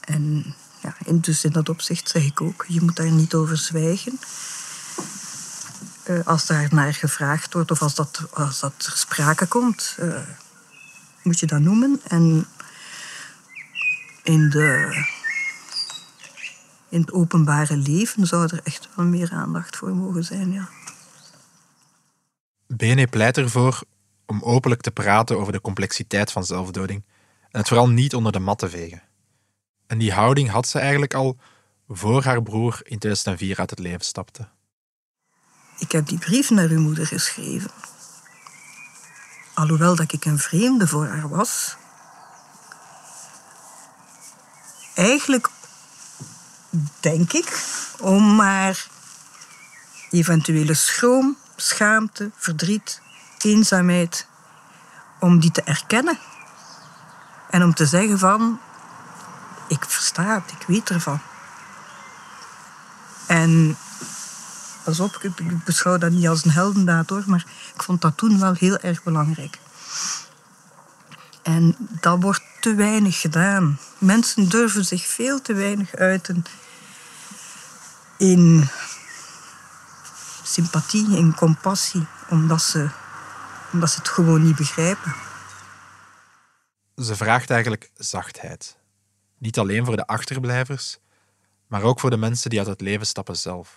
En 0.00 0.54
dus 1.20 1.44
in 1.44 1.52
dat 1.52 1.68
opzicht 1.68 2.08
zeg 2.08 2.24
ik 2.24 2.40
ook, 2.40 2.64
je 2.68 2.80
moet 2.80 2.96
daar 2.96 3.10
niet 3.10 3.34
over 3.34 3.56
zwijgen. 3.56 4.18
Uh, 6.08 6.26
als 6.26 6.46
daar 6.46 6.68
naar 6.70 6.94
gevraagd 6.94 7.52
wordt 7.52 7.70
of 7.70 7.82
als 7.82 7.94
dat, 7.94 8.22
als 8.32 8.60
dat 8.60 8.72
ter 8.76 8.96
sprake 8.96 9.46
komt, 9.46 9.96
uh, 10.00 10.20
moet 11.22 11.40
je 11.40 11.46
dat 11.46 11.60
noemen. 11.60 12.00
En 12.08 12.46
in, 14.22 14.50
de, 14.50 14.94
in 16.88 17.00
het 17.00 17.12
openbare 17.12 17.76
leven 17.76 18.26
zou 18.26 18.42
er 18.42 18.60
echt 18.64 18.88
wel 18.94 19.06
meer 19.06 19.30
aandacht 19.32 19.76
voor 19.76 19.94
mogen 19.96 20.24
zijn, 20.24 20.52
ja. 20.52 20.68
Bene 22.66 23.06
pleit 23.06 23.36
ervoor 23.36 23.82
om 24.26 24.42
openlijk 24.42 24.80
te 24.80 24.90
praten 24.90 25.38
over 25.38 25.52
de 25.52 25.60
complexiteit 25.60 26.32
van 26.32 26.44
zelfdoding 26.44 27.02
en 27.50 27.58
het 27.58 27.68
vooral 27.68 27.88
niet 27.88 28.14
onder 28.14 28.32
de 28.32 28.38
mat 28.38 28.58
te 28.58 28.70
vegen. 28.70 29.02
En 29.92 29.98
die 29.98 30.12
houding 30.12 30.50
had 30.50 30.68
ze 30.68 30.78
eigenlijk 30.78 31.14
al 31.14 31.36
voor 31.88 32.24
haar 32.24 32.42
broer 32.42 32.80
in 32.82 32.98
2004 32.98 33.58
uit 33.58 33.70
het 33.70 33.78
leven 33.78 34.04
stapte. 34.04 34.48
Ik 35.78 35.92
heb 35.92 36.06
die 36.06 36.18
brief 36.18 36.50
naar 36.50 36.68
uw 36.68 36.80
moeder 36.80 37.06
geschreven. 37.06 37.70
Alhoewel 39.54 39.96
dat 39.96 40.12
ik 40.12 40.24
een 40.24 40.38
vreemde 40.38 40.88
voor 40.88 41.06
haar 41.06 41.28
was, 41.28 41.76
eigenlijk, 44.94 45.48
denk 47.00 47.32
ik, 47.32 47.64
om 48.00 48.34
maar 48.34 48.86
eventuele 50.10 50.74
schroom, 50.74 51.36
schaamte, 51.56 52.30
verdriet, 52.36 53.00
eenzaamheid, 53.38 54.26
om 55.20 55.40
die 55.40 55.50
te 55.50 55.62
erkennen. 55.62 56.18
En 57.50 57.62
om 57.62 57.74
te 57.74 57.86
zeggen 57.86 58.18
van, 58.18 58.60
ik 59.72 59.84
versta 59.88 60.34
het, 60.34 60.60
ik 60.60 60.66
weet 60.66 60.90
ervan. 60.90 61.20
En 63.26 63.76
pas 64.84 65.00
op, 65.00 65.16
ik 65.22 65.64
beschouw 65.64 65.98
dat 65.98 66.10
niet 66.10 66.28
als 66.28 66.44
een 66.44 66.50
heldendaad 66.50 67.08
hoor, 67.08 67.22
maar 67.26 67.44
ik 67.74 67.82
vond 67.82 68.00
dat 68.00 68.16
toen 68.16 68.40
wel 68.40 68.52
heel 68.52 68.78
erg 68.78 69.02
belangrijk. 69.02 69.58
En 71.42 71.76
dat 71.78 72.22
wordt 72.22 72.42
te 72.60 72.74
weinig 72.74 73.20
gedaan. 73.20 73.78
Mensen 73.98 74.48
durven 74.48 74.84
zich 74.84 75.06
veel 75.06 75.42
te 75.42 75.54
weinig 75.54 75.94
uiten 75.94 76.44
in 78.16 78.68
sympathie, 80.42 81.16
in 81.16 81.34
compassie, 81.34 82.06
omdat 82.28 82.62
ze, 82.62 82.88
omdat 83.72 83.90
ze 83.90 83.98
het 83.98 84.08
gewoon 84.08 84.42
niet 84.42 84.56
begrijpen. 84.56 85.14
Ze 86.96 87.16
vraagt 87.16 87.50
eigenlijk 87.50 87.90
zachtheid. 87.94 88.76
Niet 89.42 89.58
alleen 89.58 89.84
voor 89.84 89.96
de 89.96 90.06
achterblijvers, 90.06 90.98
maar 91.66 91.82
ook 91.82 92.00
voor 92.00 92.10
de 92.10 92.16
mensen 92.16 92.50
die 92.50 92.58
uit 92.58 92.68
het 92.68 92.80
leven 92.80 93.06
stappen 93.06 93.36
zelf. 93.36 93.76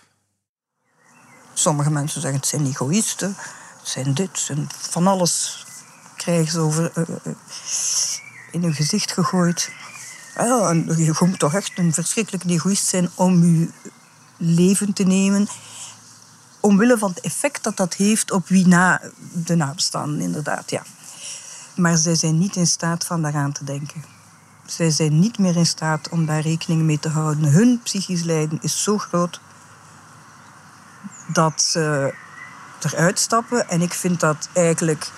Sommige 1.54 1.90
mensen 1.90 2.20
zeggen 2.20 2.40
het 2.40 2.48
zijn 2.48 2.66
egoïsten, 2.66 3.36
zijn 3.82 4.14
dit, 4.14 4.38
zijn 4.38 4.66
van 4.70 5.06
alles 5.06 5.64
krijgen 6.16 6.52
ze 6.52 6.58
over, 6.58 6.92
uh, 6.96 7.34
in 8.50 8.62
hun 8.62 8.74
gezicht 8.74 9.12
gegooid. 9.12 9.72
Ja, 10.36 10.72
je 10.72 11.14
moet 11.18 11.38
toch 11.38 11.54
echt 11.54 11.78
een 11.78 11.94
verschrikkelijk 11.94 12.44
egoïst 12.44 12.86
zijn 12.86 13.10
om 13.14 13.44
je 13.44 13.70
leven 14.36 14.92
te 14.92 15.04
nemen. 15.04 15.48
Omwille 16.60 16.98
van 16.98 17.10
het 17.10 17.20
effect 17.20 17.64
dat 17.64 17.76
dat 17.76 17.94
heeft 17.94 18.30
op 18.30 18.48
wie 18.48 18.66
na 18.66 19.02
de 19.32 19.54
nabestaanden, 19.54 20.20
inderdaad. 20.20 20.70
Ja. 20.70 20.82
Maar 21.76 21.96
zij 21.96 22.14
zijn 22.14 22.38
niet 22.38 22.56
in 22.56 22.66
staat 22.66 23.04
van 23.04 23.22
daaraan 23.22 23.52
te 23.52 23.64
denken. 23.64 24.15
Zij 24.66 24.90
zijn 24.90 25.18
niet 25.18 25.38
meer 25.38 25.56
in 25.56 25.66
staat 25.66 26.08
om 26.08 26.26
daar 26.26 26.40
rekening 26.40 26.82
mee 26.82 26.98
te 26.98 27.08
houden. 27.08 27.44
Hun 27.44 27.80
psychisch 27.82 28.22
lijden 28.22 28.58
is 28.62 28.82
zo 28.82 28.98
groot 28.98 29.40
dat 31.26 31.62
ze 31.62 32.14
eruit 32.80 33.18
stappen. 33.18 33.68
En 33.68 33.82
ik 33.82 33.92
vind 33.92 34.20
dat 34.20 34.48
eigenlijk 34.52 35.10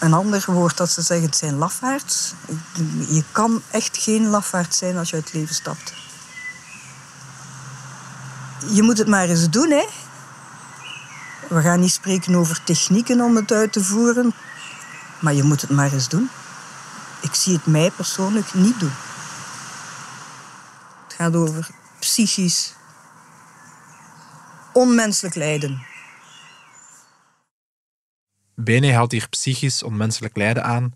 een 0.00 0.14
ander 0.14 0.44
woord 0.46 0.76
dat 0.76 0.90
ze 0.90 1.02
zeggen, 1.02 1.26
het 1.26 1.36
zijn 1.36 1.54
lafaards. 1.54 2.34
Je 3.08 3.24
kan 3.32 3.62
echt 3.70 3.96
geen 3.96 4.26
lafaard 4.26 4.74
zijn 4.74 4.96
als 4.96 5.10
je 5.10 5.16
uit 5.16 5.24
het 5.24 5.34
leven 5.34 5.54
stapt. 5.54 5.92
Je 8.72 8.82
moet 8.82 8.98
het 8.98 9.08
maar 9.08 9.28
eens 9.28 9.50
doen, 9.50 9.70
hè. 9.70 9.86
We 11.48 11.60
gaan 11.60 11.80
niet 11.80 11.92
spreken 11.92 12.34
over 12.34 12.64
technieken 12.64 13.20
om 13.20 13.36
het 13.36 13.52
uit 13.52 13.72
te 13.72 13.84
voeren, 13.84 14.34
maar 15.18 15.34
je 15.34 15.42
moet 15.42 15.60
het 15.60 15.70
maar 15.70 15.92
eens 15.92 16.08
doen. 16.08 16.30
Ik 17.22 17.34
zie 17.34 17.54
het 17.54 17.66
mij 17.66 17.90
persoonlijk 17.90 18.54
niet 18.54 18.80
doen. 18.80 18.92
Het 21.04 21.14
gaat 21.16 21.34
over 21.34 21.70
psychisch 21.98 22.74
onmenselijk 24.72 25.34
lijden. 25.34 25.86
Bene 28.54 28.92
haalt 28.92 29.12
hier 29.12 29.28
psychisch 29.28 29.82
onmenselijk 29.82 30.36
lijden 30.36 30.64
aan 30.64 30.94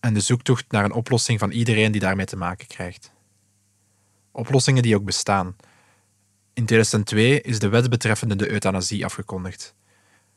en 0.00 0.14
de 0.14 0.20
zoektocht 0.20 0.64
naar 0.70 0.84
een 0.84 0.92
oplossing 0.92 1.38
van 1.38 1.50
iedereen 1.50 1.92
die 1.92 2.00
daarmee 2.00 2.26
te 2.26 2.36
maken 2.36 2.66
krijgt. 2.66 3.12
Oplossingen 4.32 4.82
die 4.82 4.96
ook 4.96 5.04
bestaan. 5.04 5.56
In 6.52 6.66
2002 6.66 7.40
is 7.40 7.58
de 7.58 7.68
wet 7.68 7.90
betreffende 7.90 8.36
de 8.36 8.50
euthanasie 8.50 9.04
afgekondigd. 9.04 9.74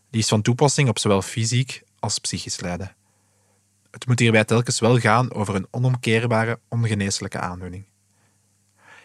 Die 0.09 0.21
is 0.21 0.27
van 0.27 0.41
toepassing 0.41 0.89
op 0.89 0.99
zowel 0.99 1.21
fysiek 1.21 1.83
als 1.99 2.19
psychisch 2.19 2.59
lijden. 2.59 2.95
Het 3.91 4.07
moet 4.07 4.19
hierbij 4.19 4.45
telkens 4.45 4.79
wel 4.79 4.99
gaan 4.99 5.33
over 5.33 5.55
een 5.55 5.67
onomkeerbare, 5.71 6.59
ongeneeslijke 6.67 7.39
aandoening. 7.39 7.85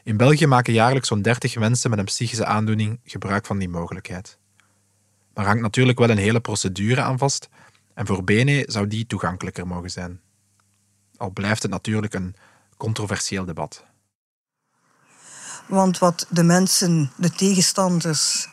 In 0.03 0.17
België 0.17 0.47
maken 0.47 0.73
jaarlijks 0.73 1.09
zo'n 1.09 1.23
30 1.23 1.57
mensen 1.57 1.91
met 1.91 1.99
een 1.99 2.05
psychische 2.05 2.45
aandoening 2.45 3.01
gebruik 3.05 3.47
van 3.47 3.59
die 3.59 3.69
mogelijkheid. 3.69 4.39
Daar 5.33 5.47
hangt 5.47 5.63
natuurlijk 5.63 5.99
wel 5.99 6.11
een 6.11 6.19
hele 6.19 6.41
procedure 6.41 7.01
aan 7.01 7.19
vast 7.19 7.49
en 7.95 8.07
voor 8.07 8.25
Bene 8.25 8.65
zou 8.67 8.87
die 8.87 9.07
toegankelijker 9.07 9.67
mogen 9.67 9.91
zijn. 9.91 10.21
Al 11.17 11.31
blijft 11.31 11.63
het 11.63 11.71
natuurlijk 11.71 12.15
een 12.15 12.35
controversieel 12.77 13.45
debat. 13.45 13.85
Want 15.67 15.99
wat 15.99 16.27
de 16.31 16.43
mensen, 16.43 17.13
de 17.17 17.31
tegenstanders, 17.31 18.49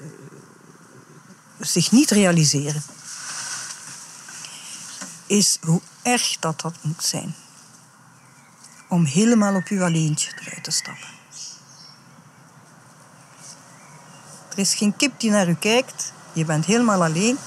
eh, 0.00 0.06
zich 1.60 1.90
niet 1.90 2.10
realiseren, 2.10 2.82
is 5.32 5.58
hoe 5.64 5.80
erg 6.02 6.36
dat 6.38 6.60
dat 6.60 6.74
moet 6.80 7.04
zijn. 7.04 7.34
Om 8.88 9.04
helemaal 9.04 9.54
op 9.54 9.66
uw 9.66 9.82
alleentje 9.82 10.30
eruit 10.40 10.64
te 10.64 10.70
stappen. 10.70 11.08
Er 14.50 14.58
is 14.58 14.74
geen 14.74 14.96
kip 14.96 15.20
die 15.20 15.30
naar 15.30 15.48
u 15.48 15.54
kijkt. 15.54 16.12
Je 16.32 16.44
bent 16.44 16.64
helemaal 16.64 17.02
alleen. 17.02 17.38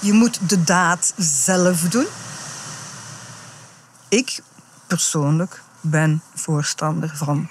Je 0.00 0.12
moet 0.12 0.48
de 0.48 0.64
daad 0.64 1.14
zelf 1.16 1.80
doen. 1.80 2.06
Ik 4.08 4.40
persoonlijk 4.86 5.62
ben 5.80 6.22
voorstander 6.34 7.16
van 7.16 7.48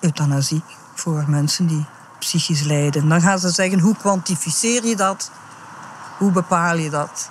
euthanasie 0.00 0.62
voor 0.94 1.24
mensen 1.28 1.66
die 1.66 1.86
psychisch 2.18 2.62
lijden. 2.62 3.08
Dan 3.08 3.20
gaan 3.20 3.38
ze 3.38 3.50
zeggen, 3.50 3.80
hoe 3.80 3.96
kwantificeer 3.96 4.84
je 4.84 4.96
dat? 4.96 5.30
Hoe 6.18 6.32
bepaal 6.32 6.76
je 6.76 6.90
dat? 6.90 7.30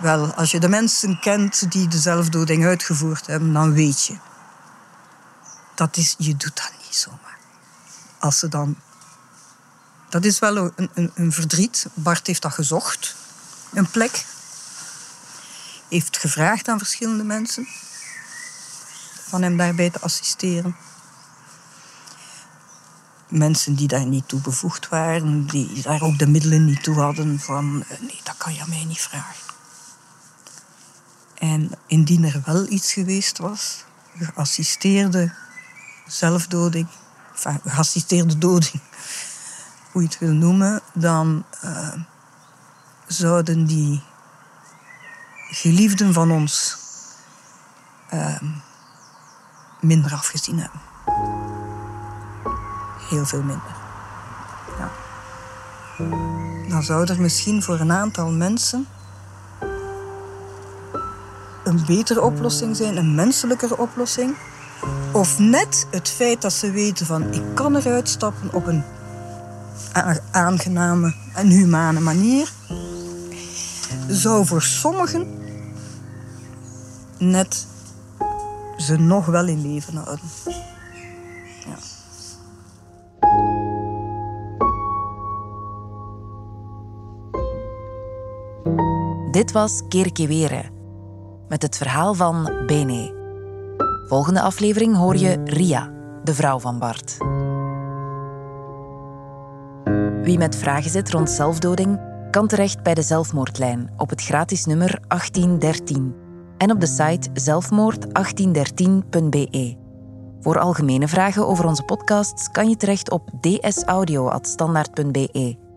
Wel, 0.00 0.34
als 0.34 0.50
je 0.50 0.60
de 0.60 0.68
mensen 0.68 1.20
kent 1.20 1.72
die 1.72 1.88
de 1.88 1.98
zelfdoding 1.98 2.64
uitgevoerd 2.64 3.26
hebben, 3.26 3.52
dan 3.52 3.72
weet 3.72 4.04
je. 4.04 4.16
Dat 5.74 5.96
is, 5.96 6.14
je 6.18 6.36
doet 6.36 6.56
dat 6.56 6.72
niet 6.84 6.96
zomaar. 6.96 7.38
Als 8.18 8.38
ze 8.38 8.48
dan... 8.48 8.76
Dat 10.08 10.24
is 10.24 10.38
wel 10.38 10.56
een, 10.56 10.90
een, 10.94 11.12
een 11.14 11.32
verdriet. 11.32 11.86
Bart 11.94 12.26
heeft 12.26 12.42
dat 12.42 12.52
gezocht. 12.52 13.14
Een 13.72 13.90
plek. 13.90 14.24
Heeft 15.88 16.18
gevraagd 16.18 16.68
aan 16.68 16.78
verschillende 16.78 17.24
mensen. 17.24 17.68
Van 19.28 19.42
hem 19.42 19.56
daarbij 19.56 19.90
te 19.90 20.00
assisteren 20.00 20.76
mensen 23.28 23.74
die 23.74 23.88
daar 23.88 24.06
niet 24.06 24.28
toe 24.28 24.40
bevoegd 24.40 24.88
waren, 24.88 25.46
die 25.46 25.82
daar 25.82 26.02
ook 26.02 26.18
de 26.18 26.26
middelen 26.26 26.64
niet 26.64 26.82
toe 26.82 26.94
hadden, 26.94 27.40
van 27.40 27.84
eh, 27.88 28.00
nee, 28.00 28.20
dat 28.22 28.36
kan 28.36 28.54
je 28.54 28.64
mij 28.68 28.84
niet 28.84 29.00
vragen. 29.00 29.46
En 31.34 31.70
indien 31.86 32.24
er 32.24 32.42
wel 32.44 32.66
iets 32.68 32.92
geweest 32.92 33.38
was, 33.38 33.84
geassisteerde 34.18 35.32
zelfdoding, 36.06 36.88
enfin, 37.34 37.60
geassisteerde 37.64 38.38
doding, 38.38 38.80
hoe 39.92 40.02
je 40.02 40.08
het 40.08 40.18
wil 40.18 40.32
noemen, 40.32 40.80
dan 40.94 41.44
uh, 41.64 41.92
zouden 43.06 43.66
die 43.66 44.02
geliefden 45.50 46.12
van 46.12 46.30
ons 46.30 46.76
uh, 48.12 48.40
minder 49.80 50.12
afgezien 50.12 50.58
hebben 50.58 50.87
heel 53.08 53.26
veel 53.26 53.42
minder. 53.42 53.76
Ja. 54.78 54.90
Dan 56.68 56.82
zou 56.82 57.06
er 57.06 57.20
misschien 57.20 57.62
voor 57.62 57.80
een 57.80 57.92
aantal 57.92 58.30
mensen 58.30 58.86
een 61.64 61.84
betere 61.86 62.22
oplossing 62.22 62.76
zijn, 62.76 62.96
een 62.96 63.14
menselijkere 63.14 63.78
oplossing. 63.78 64.36
Of 65.12 65.38
net 65.38 65.86
het 65.90 66.08
feit 66.08 66.42
dat 66.42 66.52
ze 66.52 66.70
weten 66.70 67.06
van 67.06 67.32
ik 67.32 67.42
kan 67.54 67.76
eruit 67.76 68.08
stappen 68.08 68.52
op 68.52 68.66
een 68.66 68.84
aangename 70.30 71.14
en 71.34 71.46
humane 71.46 72.00
manier, 72.00 72.52
zou 74.08 74.46
voor 74.46 74.62
sommigen 74.62 75.26
net 77.18 77.66
ze 78.76 78.96
nog 78.96 79.26
wel 79.26 79.46
in 79.46 79.72
leven 79.72 79.96
houden. 79.96 80.24
Dit 89.38 89.52
was 89.52 89.82
Kerkewere 89.88 90.64
met 91.48 91.62
het 91.62 91.76
verhaal 91.76 92.14
van 92.14 92.50
Bene. 92.66 93.14
Volgende 94.08 94.40
aflevering 94.40 94.96
hoor 94.96 95.16
je 95.16 95.40
Ria, 95.44 95.92
de 96.24 96.34
vrouw 96.34 96.58
van 96.58 96.78
Bart. 96.78 97.16
Wie 100.22 100.38
met 100.38 100.56
vragen 100.56 100.90
zit 100.90 101.10
rond 101.10 101.30
zelfdoding, 101.30 102.00
kan 102.30 102.46
terecht 102.46 102.82
bij 102.82 102.94
de 102.94 103.02
zelfmoordlijn 103.02 103.90
op 103.96 104.10
het 104.10 104.22
gratis 104.22 104.64
nummer 104.64 105.00
1813 105.08 106.14
en 106.56 106.70
op 106.70 106.80
de 106.80 106.86
site 106.86 107.30
zelfmoord1813.be. 107.30 109.76
Voor 110.40 110.58
algemene 110.58 111.08
vragen 111.08 111.46
over 111.46 111.66
onze 111.66 111.82
podcasts 111.82 112.50
kan 112.50 112.68
je 112.68 112.76
terecht 112.76 113.10
op 113.10 113.30
dsaudio.standaard.be. 113.40 115.67